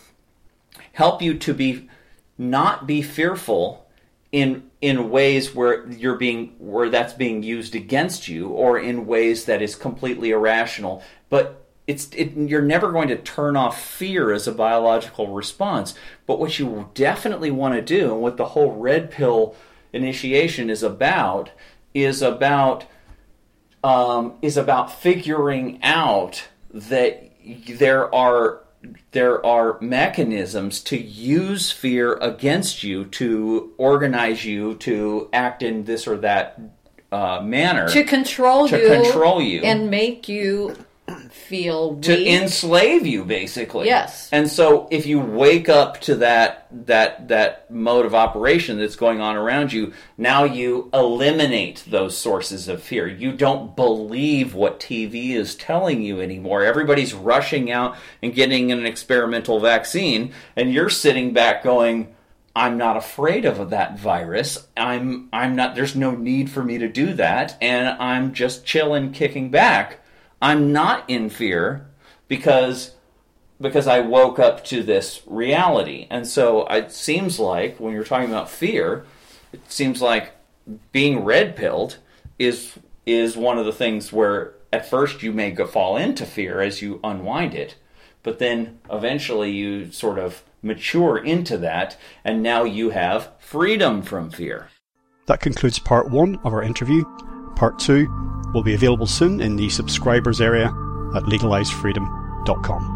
help 0.93 1.21
you 1.21 1.37
to 1.37 1.53
be 1.53 1.87
not 2.37 2.87
be 2.87 3.01
fearful 3.01 3.88
in 4.31 4.69
in 4.81 5.09
ways 5.09 5.55
where 5.55 5.89
you're 5.89 6.15
being 6.15 6.55
where 6.59 6.89
that's 6.89 7.13
being 7.13 7.43
used 7.43 7.75
against 7.75 8.27
you 8.27 8.49
or 8.49 8.77
in 8.77 9.05
ways 9.05 9.45
that 9.45 9.61
is 9.61 9.75
completely 9.75 10.31
irrational. 10.31 11.03
But 11.29 11.65
it's 11.87 12.09
it, 12.13 12.33
you're 12.35 12.61
never 12.61 12.91
going 12.91 13.07
to 13.07 13.17
turn 13.17 13.55
off 13.55 13.81
fear 13.81 14.31
as 14.31 14.47
a 14.47 14.51
biological 14.51 15.29
response. 15.29 15.95
But 16.27 16.39
what 16.39 16.59
you 16.59 16.89
definitely 16.93 17.49
want 17.49 17.73
to 17.73 17.81
do 17.81 18.13
and 18.13 18.21
what 18.21 18.37
the 18.37 18.45
whole 18.45 18.73
red 18.73 19.09
pill 19.09 19.55
initiation 19.91 20.69
is 20.69 20.83
about 20.83 21.51
is 21.95 22.21
about 22.21 22.85
um, 23.83 24.35
is 24.41 24.57
about 24.57 25.01
figuring 25.01 25.79
out 25.81 26.47
that 26.71 27.31
there 27.67 28.13
are 28.13 28.61
there 29.11 29.45
are 29.45 29.79
mechanisms 29.81 30.81
to 30.81 30.97
use 30.97 31.71
fear 31.71 32.15
against 32.15 32.83
you 32.83 33.05
to 33.05 33.73
organize 33.77 34.45
you 34.45 34.75
to 34.75 35.29
act 35.33 35.61
in 35.61 35.83
this 35.83 36.07
or 36.07 36.17
that 36.17 36.59
uh, 37.11 37.41
manner 37.41 37.89
to 37.89 38.03
control 38.03 38.67
to 38.67 38.79
you 38.79 38.87
control 38.87 39.41
you. 39.41 39.61
and 39.61 39.89
make 39.89 40.29
you 40.29 40.75
feel 41.31 41.93
weak. 41.93 42.03
to 42.03 42.29
enslave 42.29 43.05
you 43.05 43.23
basically. 43.25 43.87
Yes. 43.87 44.29
And 44.31 44.49
so 44.49 44.87
if 44.91 45.05
you 45.05 45.19
wake 45.19 45.69
up 45.69 46.01
to 46.01 46.15
that 46.15 46.67
that 46.85 47.27
that 47.27 47.69
mode 47.71 48.05
of 48.05 48.13
operation 48.13 48.77
that's 48.77 48.95
going 48.95 49.19
on 49.21 49.35
around 49.35 49.73
you 49.73 49.93
now 50.17 50.43
you 50.43 50.89
eliminate 50.93 51.83
those 51.87 52.17
sources 52.17 52.67
of 52.67 52.81
fear. 52.81 53.07
You 53.07 53.31
don't 53.31 53.75
believe 53.75 54.53
what 54.53 54.79
tv 54.79 55.31
is 55.31 55.55
telling 55.55 56.01
you 56.01 56.21
anymore. 56.21 56.63
Everybody's 56.63 57.13
rushing 57.13 57.71
out 57.71 57.95
and 58.21 58.33
getting 58.33 58.71
an 58.71 58.85
experimental 58.85 59.59
vaccine 59.59 60.33
and 60.55 60.73
you're 60.73 60.89
sitting 60.89 61.33
back 61.33 61.63
going 61.63 62.15
I'm 62.55 62.77
not 62.77 62.97
afraid 62.97 63.45
of 63.45 63.69
that 63.69 63.97
virus. 63.99 64.67
I'm 64.75 65.29
I'm 65.31 65.55
not 65.55 65.75
there's 65.75 65.95
no 65.95 66.11
need 66.11 66.49
for 66.49 66.63
me 66.63 66.77
to 66.77 66.87
do 66.87 67.13
that 67.13 67.57
and 67.61 67.89
I'm 68.01 68.33
just 68.33 68.65
chilling 68.65 69.11
kicking 69.11 69.49
back 69.49 69.99
I'm 70.41 70.71
not 70.71 71.09
in 71.09 71.29
fear 71.29 71.87
because 72.27 72.91
because 73.61 73.87
I 73.87 73.99
woke 73.99 74.39
up 74.39 74.63
to 74.65 74.83
this 74.83 75.21
reality. 75.27 76.07
And 76.09 76.25
so 76.25 76.65
it 76.67 76.91
seems 76.91 77.39
like 77.39 77.77
when 77.77 77.93
you're 77.93 78.05
talking 78.05 78.29
about 78.29 78.49
fear, 78.49 79.05
it 79.51 79.69
seems 79.69 80.01
like 80.01 80.33
being 80.91 81.25
red 81.25 81.55
pilled 81.55 81.97
is 82.37 82.79
is 83.05 83.35
one 83.35 83.57
of 83.57 83.65
the 83.65 83.73
things 83.73 84.13
where 84.13 84.53
at 84.71 84.89
first 84.89 85.23
you 85.23 85.33
may 85.33 85.51
go 85.51 85.65
fall 85.65 85.97
into 85.97 86.25
fear 86.25 86.61
as 86.61 86.81
you 86.81 86.99
unwind 87.03 87.53
it, 87.55 87.75
but 88.23 88.39
then 88.39 88.79
eventually 88.89 89.51
you 89.51 89.91
sort 89.91 90.19
of 90.19 90.43
mature 90.61 91.17
into 91.17 91.57
that 91.57 91.97
and 92.23 92.43
now 92.43 92.63
you 92.63 92.91
have 92.91 93.31
freedom 93.39 94.01
from 94.01 94.29
fear. 94.29 94.69
That 95.25 95.39
concludes 95.39 95.79
part 95.79 96.11
1 96.11 96.39
of 96.43 96.53
our 96.53 96.61
interview. 96.61 97.03
Part 97.55 97.79
2 97.79 98.38
will 98.53 98.63
be 98.63 98.73
available 98.73 99.07
soon 99.07 99.41
in 99.41 99.55
the 99.55 99.69
subscribers 99.69 100.41
area 100.41 100.67
at 101.15 101.23
legalizefreedom.com. 101.23 102.95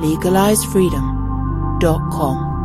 Legalizefreedom.com 0.00 2.57